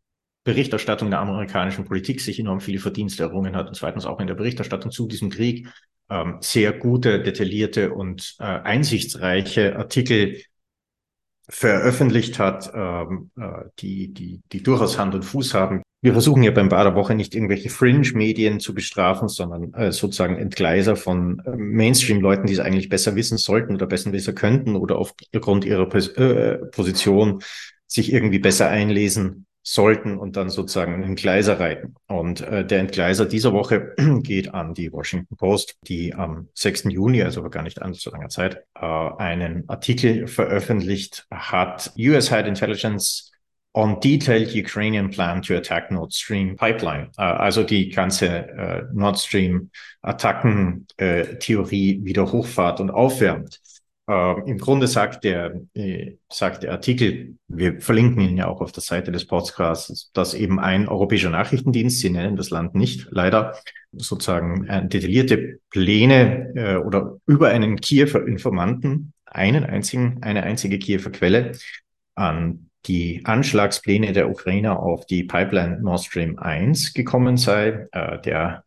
[0.45, 4.35] Berichterstattung der amerikanischen Politik sich enorm viele Verdienste errungen hat und zweitens auch in der
[4.35, 5.67] Berichterstattung zu diesem Krieg
[6.09, 10.41] ähm, sehr gute, detaillierte und äh, einsichtsreiche Artikel
[11.49, 15.82] veröffentlicht hat, ähm, äh, die, die, die durchaus Hand und Fuß haben.
[16.03, 21.41] Wir versuchen ja beim Baderwoche nicht irgendwelche Fringe-Medien zu bestrafen, sondern äh, sozusagen Entgleiser von
[21.45, 25.87] äh, Mainstream-Leuten, die es eigentlich besser wissen sollten oder besser wissen könnten oder aufgrund ihrer
[25.87, 27.41] Pos äh, Position
[27.87, 31.95] sich irgendwie besser einlesen sollten und dann sozusagen einen Entgleiser reiten.
[32.07, 33.93] Und äh, der Entgleiser dieser Woche
[34.23, 36.83] geht an die Washington Post, die am 6.
[36.89, 41.93] Juni, also gar nicht an so langer Zeit, äh, einen Artikel veröffentlicht hat.
[41.97, 43.32] US High Intelligence
[43.73, 47.09] on detailed Ukrainian plan to attack Nord Stream pipeline.
[47.17, 49.71] Äh, also die ganze äh, Nord Stream
[50.01, 53.59] Attackentheorie äh, wieder hochfahrt und aufwärmt.
[54.05, 55.61] Im Grunde sagt der,
[56.29, 60.59] sagt der Artikel, wir verlinken ihn ja auch auf der Seite des Podcasts, dass eben
[60.59, 63.55] ein europäischer Nachrichtendienst, Sie nennen das Land nicht, leider,
[63.93, 71.53] sozusagen detaillierte Pläne oder über einen Kiewer Informanten, einen einzigen, eine einzige Kiewer Quelle,
[72.13, 77.87] an die Anschlagspläne der Ukrainer auf die Pipeline Nord Stream 1 gekommen sei.
[77.91, 78.63] Äh, der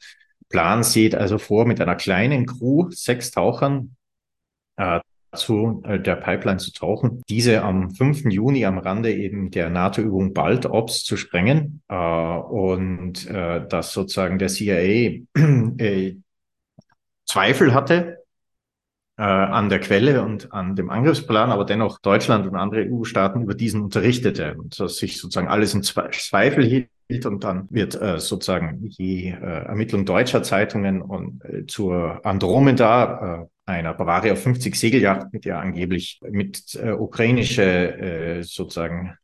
[0.49, 3.97] Plan sieht also vor, mit einer kleinen Crew, sechs Tauchern,
[4.77, 5.01] äh,
[5.37, 8.27] zu äh, der Pipeline zu tauchen, diese am 5.
[8.31, 14.39] Juni am Rande eben der NATO-Übung Bald Ops zu sprengen äh, und äh, dass sozusagen
[14.39, 15.21] der CIA
[15.79, 16.17] äh,
[17.27, 18.16] Zweifel hatte
[19.19, 23.55] äh, an der Quelle und an dem Angriffsplan, aber dennoch Deutschland und andere EU-Staaten über
[23.55, 28.91] diesen unterrichtete und dass sich sozusagen alles in Zweifel hielt und dann wird äh, sozusagen
[28.99, 35.45] die äh, Ermittlung deutscher Zeitungen und äh, zur Andromeda, äh, einer Bavaria 50 Segeljacht, mit
[35.45, 39.17] der angeblich mit äh, ukrainische äh, sozusagen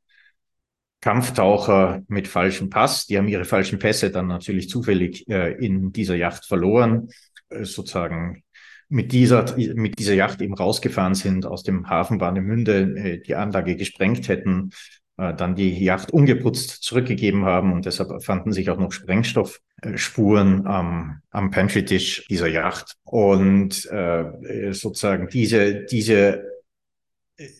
[1.00, 6.46] Kampftaucher mit falschem Pass, die haben ihre falschen Pässe dann natürlich zufällig in dieser Yacht
[6.46, 7.08] verloren,
[7.50, 8.44] sozusagen
[8.92, 13.74] mit dieser, mit dieser Yacht eben rausgefahren sind aus dem Hafen Warnemünde, äh, die Anlage
[13.74, 14.70] gesprengt hätten,
[15.16, 21.22] äh, dann die Yacht ungeputzt zurückgegeben haben und deshalb fanden sich auch noch Sprengstoffspuren am,
[21.30, 22.96] am Pantry-Tisch dieser Yacht.
[23.04, 26.44] Und äh, sozusagen diese, diese,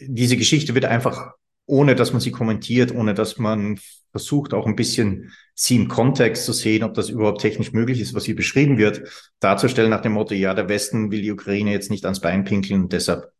[0.01, 1.33] diese Geschichte wird einfach
[1.67, 3.79] ohne dass man sie kommentiert, ohne dass man
[4.11, 8.15] versucht, auch ein bisschen sie im Kontext zu sehen, ob das überhaupt technisch möglich ist,
[8.15, 11.91] was hier beschrieben wird, darzustellen nach dem Motto, ja, der Westen will die Ukraine jetzt
[11.91, 13.33] nicht ans Bein pinkeln, deshalb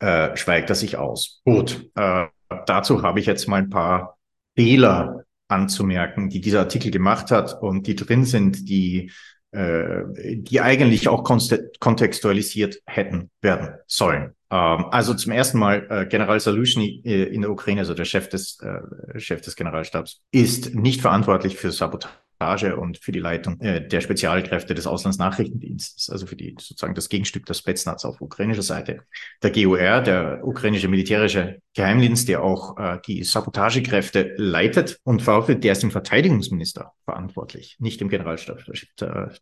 [0.00, 1.40] äh, schweigt er sich aus.
[1.44, 2.26] Gut, äh,
[2.66, 4.18] dazu habe ich jetzt mal ein paar
[4.54, 9.10] Fehler anzumerken, die dieser Artikel gemacht hat und die drin sind, die
[9.52, 10.04] äh,
[10.38, 14.34] die eigentlich auch kontextualisiert hätten werden sollen.
[14.52, 18.28] Ähm, also zum ersten Mal äh, General Salushny äh, in der Ukraine, also der Chef
[18.28, 23.60] des, äh, Chef des Generalstabs, ist nicht verantwortlich für Sabotage Montage und für die Leitung
[23.60, 28.62] äh, der Spezialkräfte des Auslandsnachrichtendienstes, also für die sozusagen das Gegenstück der Spetsnaz auf ukrainischer
[28.62, 29.00] Seite.
[29.42, 35.72] Der GUR, der ukrainische militärische Geheimdienst, der auch äh, die Sabotagekräfte leitet und verordnet, der
[35.72, 38.62] ist im Verteidigungsminister verantwortlich, nicht im Generalstab.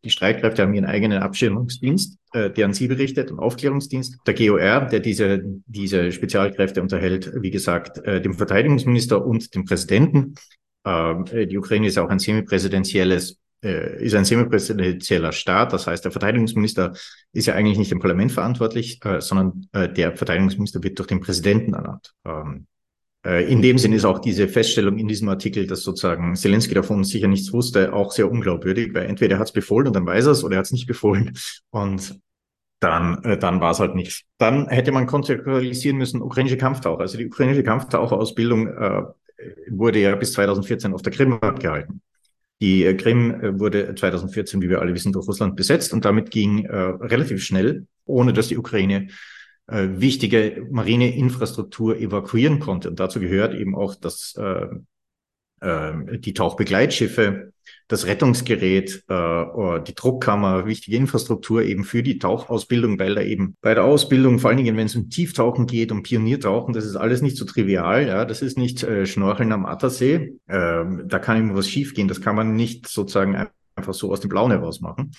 [0.05, 4.19] Die Streitkräfte haben ihren eigenen Abschirmungsdienst, äh, der an sie berichtet, und Aufklärungsdienst.
[4.27, 10.35] Der GOR, der diese, diese Spezialkräfte unterhält, wie gesagt, äh, dem Verteidigungsminister und dem Präsidenten.
[10.85, 15.73] Ähm, äh, die Ukraine ist auch ein semipräsidentielles äh, ist ein semipräsidentieller Staat.
[15.73, 16.95] Das heißt, der Verteidigungsminister
[17.33, 21.75] ist ja eigentlich nicht im Parlament verantwortlich, äh, sondern der Verteidigungsminister wird durch den Präsidenten
[21.75, 22.15] ernannt.
[22.25, 22.67] Ähm,
[23.25, 27.05] äh, in dem Sinn ist auch diese Feststellung in diesem Artikel, dass sozusagen Zelensky davon
[27.05, 30.27] sicher nichts wusste, auch sehr unglaubwürdig, weil entweder er hat es befohlen und dann weiß
[30.27, 31.37] er es oder er hat es nicht befohlen
[31.71, 32.19] und
[32.83, 34.23] dann, dann war es halt nichts.
[34.39, 37.03] Dann hätte man kontextualisieren müssen, ukrainische Kampftaucher.
[37.03, 38.69] Also die ukrainische Kampftaucherausbildung
[39.69, 42.03] wurde ja bis 2014 auf der Krim abgehalten.
[42.61, 46.31] Die äh, Krim äh, wurde 2014, wie wir alle wissen, durch Russland besetzt und damit
[46.31, 49.09] ging äh, relativ schnell, ohne dass die Ukraine
[49.67, 52.91] äh, wichtige Marineinfrastruktur evakuieren konnte.
[52.91, 54.69] Und dazu gehört eben auch, dass äh, äh,
[55.63, 57.53] die Tauchbegleitschiffe
[57.91, 63.75] das Rettungsgerät, äh, die Druckkammer, wichtige Infrastruktur eben für die Tauchausbildung, weil da eben bei
[63.75, 67.21] der Ausbildung, vor allen Dingen, wenn es um Tieftauchen geht, um Pioniertauchen, das ist alles
[67.21, 68.07] nicht so trivial.
[68.07, 70.35] Ja, das ist nicht äh, Schnorcheln am Attersee.
[70.49, 72.07] Ähm, da kann immer was schiefgehen.
[72.07, 75.11] Das kann man nicht sozusagen einfach so aus dem Blauen heraus machen.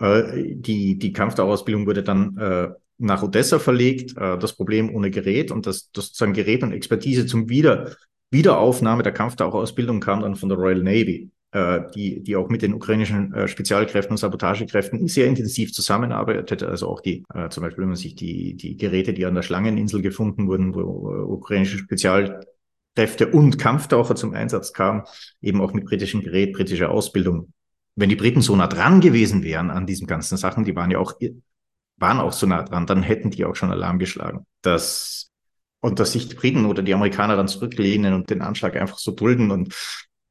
[0.00, 2.68] Äh, die die Kampftauchausbildung wurde dann äh,
[2.98, 7.26] nach Odessa verlegt, äh, das Problem ohne Gerät und das, das sozusagen Gerät und Expertise
[7.26, 7.94] zum Wieder
[8.30, 12.74] Wiederaufnahme der Kampftaucherausbildung kam dann von der Royal Navy äh, die, die auch mit den
[12.74, 16.62] ukrainischen äh, Spezialkräften und Sabotagekräften sehr intensiv zusammenarbeitet.
[16.62, 19.42] Also auch die, äh, zum Beispiel, wenn man sich die, die Geräte, die an der
[19.42, 25.04] Schlangeninsel gefunden wurden, wo äh, ukrainische Spezialkräfte und Kampftaucher zum Einsatz kamen,
[25.40, 27.52] eben auch mit britischem Gerät, britischer Ausbildung.
[27.94, 30.98] Wenn die Briten so nah dran gewesen wären an diesen ganzen Sachen, die waren ja
[30.98, 31.14] auch,
[31.96, 34.44] waren auch so nah dran, dann hätten die auch schon Alarm geschlagen.
[34.60, 35.30] Das
[35.86, 39.12] und dass sich die Briten oder die Amerikaner dann zurücklehnen und den Anschlag einfach so
[39.12, 39.72] dulden und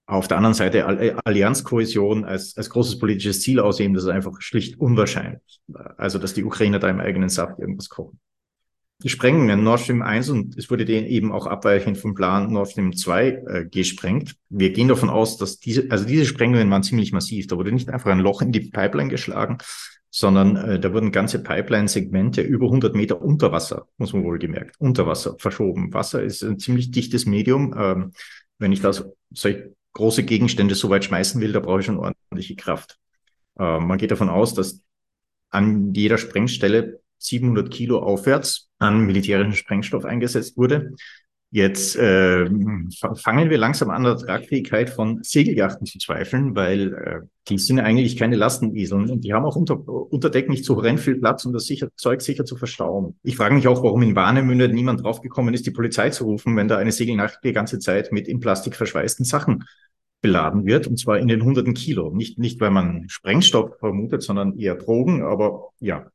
[0.05, 0.85] auf der anderen Seite
[1.23, 5.61] Allianzkohäsion als, als großes politisches Ziel aussehen, das ist einfach schlicht unwahrscheinlich.
[5.97, 8.19] Also, dass die Ukrainer da im eigenen Saft irgendwas kochen.
[9.01, 12.95] Die Sprengungen Nord Stream 1 und es wurde eben auch abweichend vom Plan Nord Stream
[12.95, 14.35] 2 äh, gesprengt.
[14.49, 17.47] Wir gehen davon aus, dass diese, also diese Sprengungen waren ziemlich massiv.
[17.47, 19.57] Da wurde nicht einfach ein Loch in die Pipeline geschlagen,
[20.17, 24.77] sondern äh, da wurden ganze Pipeline-Segmente über 100 Meter unter Wasser, muss man wohl gemerkt,
[24.79, 25.93] unter Wasser verschoben.
[25.93, 27.75] Wasser ist ein ziemlich dichtes Medium.
[27.77, 28.13] Ähm,
[28.57, 32.55] wenn ich das solche große Gegenstände so weit schmeißen will, da brauche ich schon ordentliche
[32.55, 32.97] Kraft.
[33.59, 34.79] Äh, man geht davon aus, dass
[35.49, 40.93] an jeder Sprengstelle 700 Kilo aufwärts an militärischen Sprengstoff eingesetzt wurde.
[41.55, 42.49] Jetzt äh,
[43.15, 48.17] fangen wir langsam an der Tragfähigkeit von Segelyachten zu zweifeln, weil äh, die sind eigentlich
[48.17, 51.53] keine Lastenesel und die haben auch unter, unter Deck nicht so horrend viel Platz, um
[51.53, 53.17] das sicher, Zeug sicher zu verstauen.
[53.23, 56.67] Ich frage mich auch, warum in Warnemünde niemand draufgekommen ist, die Polizei zu rufen, wenn
[56.67, 59.63] da eine Segelnacht die ganze Zeit mit in Plastik verschweißten Sachen
[60.19, 62.13] beladen wird, und zwar in den hunderten Kilo.
[62.13, 66.05] Nicht, nicht weil man Sprengstoff vermutet, sondern eher Drogen, aber ja,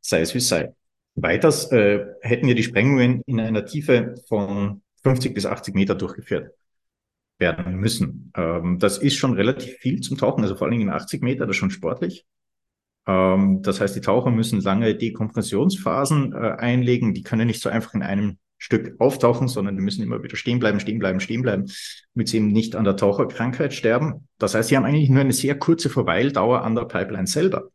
[0.00, 0.74] sei es wie sei.
[1.22, 6.52] Weiters äh, hätten wir die Sprengungen in einer Tiefe von 50 bis 80 Meter durchgeführt
[7.38, 8.32] werden müssen.
[8.36, 11.46] Ähm, das ist schon relativ viel zum Tauchen, also vor allen Dingen in 80 Meter,
[11.46, 12.26] das ist schon sportlich.
[13.06, 17.14] Ähm, das heißt, die Taucher müssen lange Dekompressionsphasen äh, einlegen.
[17.14, 20.58] Die können nicht so einfach in einem Stück auftauchen, sondern die müssen immer wieder stehen
[20.58, 21.64] bleiben, stehen bleiben, stehen bleiben,
[22.14, 24.28] damit sie eben nicht an der Taucherkrankheit sterben.
[24.38, 27.70] Das heißt, sie haben eigentlich nur eine sehr kurze Verweildauer an der Pipeline selber.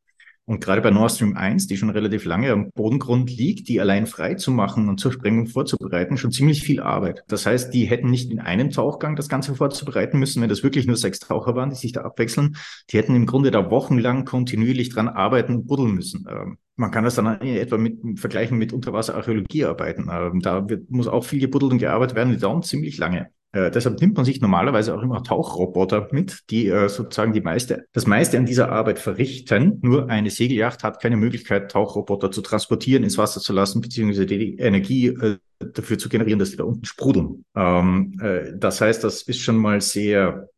[0.48, 4.06] Und gerade bei Nord Stream 1, die schon relativ lange am Bodengrund liegt, die allein
[4.06, 7.24] frei zu machen und zur Sprengung vorzubereiten, schon ziemlich viel Arbeit.
[7.28, 10.86] Das heißt, die hätten nicht in einem Tauchgang das Ganze vorzubereiten müssen, wenn das wirklich
[10.86, 12.58] nur sechs Taucher waren, die sich da abwechseln.
[12.91, 16.28] Die hätten im Grunde da wochenlang kontinuierlich dran arbeiten und buddeln müssen.
[16.30, 20.10] Ähm, man kann das dann etwa mit vergleichen mit Unterwasserarchäologiearbeiten.
[20.12, 23.32] Ähm, da wird, muss auch viel gebuddelt und gearbeitet werden, die dauern ziemlich lange.
[23.56, 27.88] Äh, deshalb nimmt man sich normalerweise auch immer Tauchroboter mit, die äh, sozusagen die meiste,
[27.93, 29.80] das meiste an dieser Arbeit verrichten.
[29.82, 34.58] Nur eine Segelyacht hat keine Möglichkeit, Tauchroboter zu transportieren, ins Wasser zu lassen, beziehungsweise die
[34.58, 37.45] Energie äh, dafür zu generieren, dass die da unten sprudeln.
[37.56, 40.49] Ähm, äh, das heißt, das ist schon mal sehr,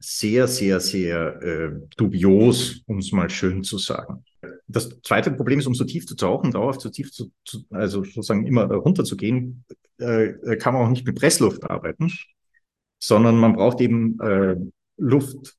[0.00, 4.24] sehr, sehr, sehr äh, dubios, um es mal schön zu sagen.
[4.66, 8.02] Das zweite Problem ist, um so tief zu tauchen, dauerhaft so tief zu, zu also
[8.02, 9.64] sozusagen immer runter zu gehen,
[9.98, 12.10] äh, kann man auch nicht mit Pressluft arbeiten,
[12.98, 14.56] sondern man braucht eben äh,
[14.96, 15.56] Luft,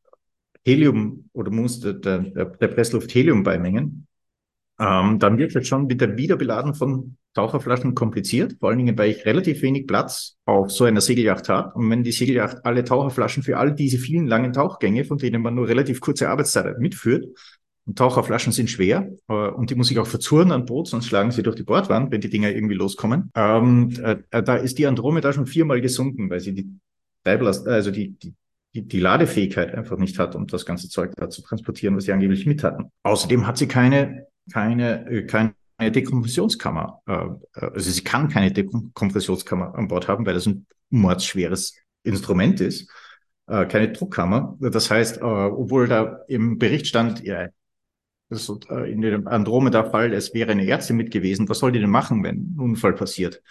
[0.65, 4.07] Helium oder muss der, der, der Pressluft Helium beimengen.
[4.79, 9.11] Ähm, dann wird es schon mit der Wiederbeladen von Taucherflaschen kompliziert, vor allen Dingen, weil
[9.11, 11.77] ich relativ wenig Platz auf so einer Segelyacht habe.
[11.77, 15.55] Und wenn die Segelyacht alle Taucherflaschen für all diese vielen langen Tauchgänge, von denen man
[15.55, 17.25] nur relativ kurze Arbeitszeit mitführt,
[17.85, 21.31] und Taucherflaschen sind schwer äh, und die muss ich auch verzurren an Boot, sonst schlagen
[21.31, 23.31] sie durch die Bordwand, wenn die Dinger irgendwie loskommen.
[23.35, 26.79] Ähm, äh, äh da ist die Andromeda schon viermal gesunken, weil sie die
[27.23, 28.17] Treibelast, also die,
[28.73, 32.11] die, die, Ladefähigkeit einfach nicht hat, um das ganze Zeug da zu transportieren, was sie
[32.11, 32.91] angeblich mit hatten.
[33.03, 37.01] Außerdem hat sie keine, keine, äh, keine Dekompressionskammer.
[37.05, 42.89] Äh, also sie kann keine Dekompressionskammer an Bord haben, weil das ein mordsschweres Instrument ist.
[43.47, 44.57] Keine Druckkammer.
[44.59, 47.23] Das heißt, obwohl da im Bericht stand,
[48.31, 51.47] äh, in dem Andromeda-Fall, es wäre eine Ärztin mit gewesen.
[51.49, 53.41] Was soll die denn machen, wenn ein Unfall passiert?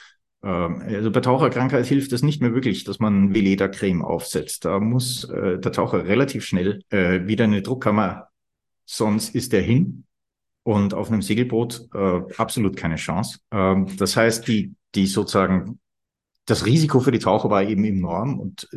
[0.43, 4.65] Ähm, also bei Taucherkrankheit hilft es nicht mehr wirklich, dass man Veleda-Creme aufsetzt.
[4.65, 8.29] Da muss äh, der Taucher relativ schnell äh, wieder eine Druckkammer,
[8.85, 10.05] sonst ist er hin.
[10.67, 13.39] Und auf einem Segelboot äh, absolut keine Chance.
[13.51, 15.79] Ähm, das heißt, die, die sozusagen
[16.47, 18.69] das Risiko für die Taucher war eben enorm und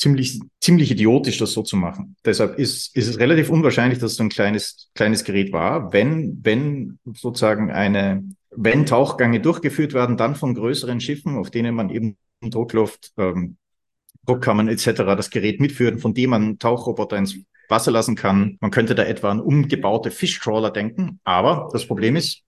[0.00, 2.16] ziemlich, ziemlich idiotisch, das so zu machen.
[2.24, 5.92] Deshalb ist, ist es relativ unwahrscheinlich, dass es so ein kleines, kleines Gerät war.
[5.92, 11.90] Wenn, wenn sozusagen eine, wenn Tauchgänge durchgeführt werden, dann von größeren Schiffen, auf denen man
[11.90, 13.58] eben Druckluft, ähm,
[14.24, 14.92] Druckkammern etc.
[15.16, 17.36] das Gerät mitführen, von dem man Tauchroboter ins
[17.68, 18.56] Wasser lassen kann.
[18.60, 21.20] Man könnte da etwa an umgebaute Fischtrawler denken.
[21.24, 22.42] Aber das Problem ist,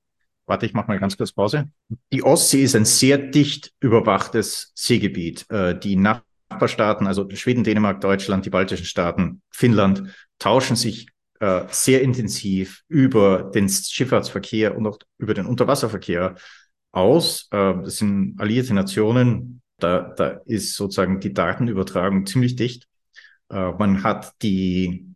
[0.46, 1.68] warte, ich mache mal ganz kurz Pause.
[2.12, 5.44] Die Ostsee ist ein sehr dicht überwachtes Seegebiet.
[5.50, 11.08] Äh, die Nacht Nachbarstaaten, also Schweden, Dänemark, Deutschland, die baltischen Staaten, Finnland, tauschen sich
[11.40, 16.36] äh, sehr intensiv über den Schifffahrtsverkehr und auch über den Unterwasserverkehr
[16.92, 17.48] aus.
[17.50, 19.62] Äh, das sind alliierte Nationen.
[19.78, 22.86] Da, da ist sozusagen die Datenübertragung ziemlich dicht.
[23.50, 25.11] Äh, man hat die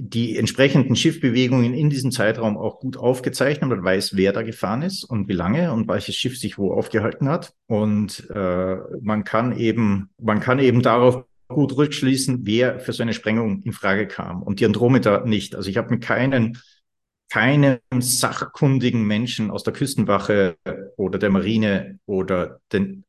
[0.00, 3.68] die entsprechenden Schiffbewegungen in diesem Zeitraum auch gut aufgezeichnet.
[3.68, 7.28] Man weiß, wer da gefahren ist und wie lange und welches Schiff sich wo aufgehalten
[7.28, 7.52] hat.
[7.66, 13.14] Und äh, man kann eben, man kann eben darauf gut rückschließen, wer für so eine
[13.14, 14.42] Sprengung in Frage kam.
[14.42, 15.56] Und die Andromeda nicht.
[15.56, 16.58] Also ich habe mit keinen,
[17.28, 20.56] keinem sachkundigen Menschen aus der Küstenwache
[20.96, 23.04] oder der Marine oder den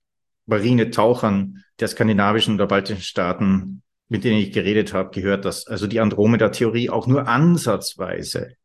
[0.48, 6.00] Marinetauchern der skandinavischen oder baltischen Staaten mit denen ich geredet habe, gehört, dass also die
[6.00, 8.56] Andromeda-Theorie auch nur ansatzweise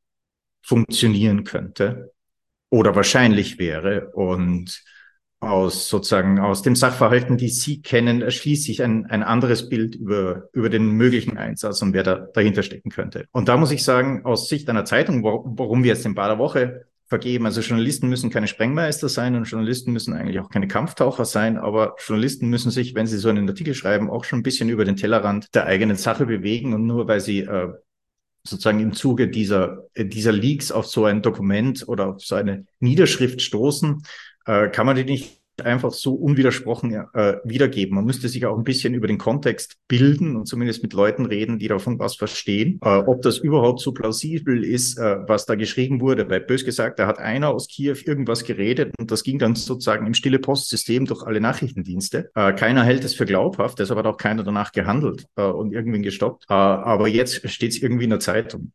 [0.63, 2.13] funktionieren könnte
[2.71, 4.11] oder wahrscheinlich wäre.
[4.15, 4.83] Und
[5.41, 10.49] aus sozusagen aus dem Sachverhalten, die Sie kennen, erschließt sich ein, ein anderes Bild über,
[10.53, 13.27] über den möglichen Einsatz und wer da dahinter stecken könnte.
[13.31, 16.87] Und da muss ich sagen, aus Sicht einer Zeitung, warum wir jetzt den Bader Woche
[17.15, 17.47] vergeben.
[17.47, 21.95] Also Journalisten müssen keine Sprengmeister sein und Journalisten müssen eigentlich auch keine Kampftaucher sein, aber
[22.05, 24.97] Journalisten müssen sich, wenn sie so einen Artikel schreiben, auch schon ein bisschen über den
[24.97, 27.73] Tellerrand der eigenen Sache bewegen und nur weil sie äh,
[28.43, 33.41] sozusagen im Zuge dieser, dieser Leaks auf so ein Dokument oder auf so eine Niederschrift
[33.41, 34.03] stoßen,
[34.47, 37.95] äh, kann man die nicht einfach so unwidersprochen äh, wiedergeben.
[37.95, 41.59] Man müsste sich auch ein bisschen über den Kontext bilden und zumindest mit Leuten reden,
[41.59, 42.79] die davon was verstehen.
[42.83, 46.29] Äh, ob das überhaupt so plausibel ist, äh, was da geschrieben wurde.
[46.29, 50.07] Weil bös gesagt, da hat einer aus Kiew irgendwas geredet und das ging dann sozusagen
[50.07, 52.31] im stille Postsystem durch alle Nachrichtendienste.
[52.35, 56.03] Äh, keiner hält es für glaubhaft, deshalb hat auch keiner danach gehandelt äh, und irgendwen
[56.03, 56.45] gestoppt.
[56.49, 58.73] Äh, aber jetzt steht es irgendwie in der Zeitung.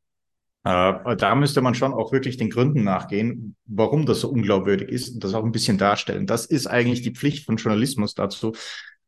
[0.63, 5.13] Äh, da müsste man schon auch wirklich den Gründen nachgehen, warum das so unglaubwürdig ist
[5.13, 6.27] und das auch ein bisschen darstellen.
[6.27, 8.53] Das ist eigentlich die Pflicht von Journalismus dazu.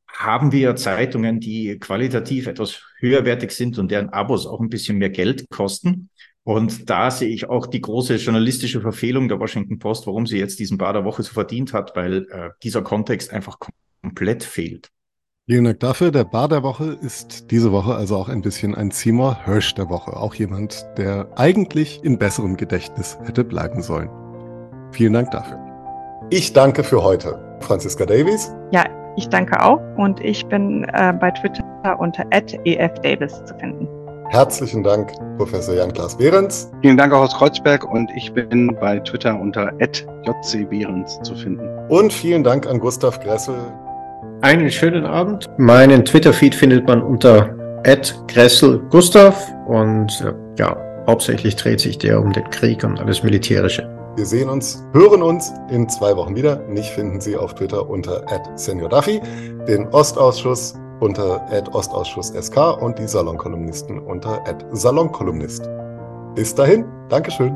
[0.08, 5.10] Haben wir Zeitungen, die qualitativ etwas höherwertig sind und deren Abos auch ein bisschen mehr
[5.10, 6.10] Geld kosten?
[6.44, 10.60] Und da sehe ich auch die große journalistische Verfehlung der Washington Post, warum sie jetzt
[10.60, 13.58] diesen Bar der Woche so verdient hat, weil äh, dieser Kontext einfach
[14.02, 14.90] komplett fehlt.
[15.52, 16.12] Vielen Dank dafür.
[16.12, 19.90] Der Bar der Woche ist diese Woche also auch ein bisschen ein Seymour Hirsch der
[19.90, 20.16] Woche.
[20.16, 24.10] Auch jemand, der eigentlich in besserem Gedächtnis hätte bleiben sollen.
[24.94, 25.60] Vielen Dank dafür.
[26.30, 27.38] Ich danke für heute.
[27.60, 28.50] Franziska Davies.
[28.72, 28.86] Ja,
[29.18, 33.90] ich danke auch und ich bin äh, bei Twitter unter efdavis zu finden.
[34.30, 36.72] Herzlichen Dank, Professor Jan-Klaas Behrens.
[36.82, 41.68] Vielen Dank auch aus Kreuzberg und ich bin bei Twitter unter jcbehrens zu finden.
[41.90, 43.58] Und vielen Dank an Gustav Gressel,
[44.42, 45.50] einen schönen Abend.
[45.58, 47.56] Meinen Twitter-Feed findet man unter
[48.28, 49.36] @gresselgustav
[49.68, 50.78] und äh, ja,
[51.08, 53.90] hauptsächlich dreht sich der um den Krieg und alles Militärische.
[54.18, 56.60] Wir sehen uns, hören uns in zwei Wochen wieder.
[56.68, 58.24] Mich finden Sie auf Twitter unter
[58.56, 59.22] @seniorduffy,
[59.68, 65.68] den Ostausschuss unter @ostausschusssk und die Salonkolumnisten unter @salonkolumnist.
[66.36, 67.56] Bis dahin, Dankeschön.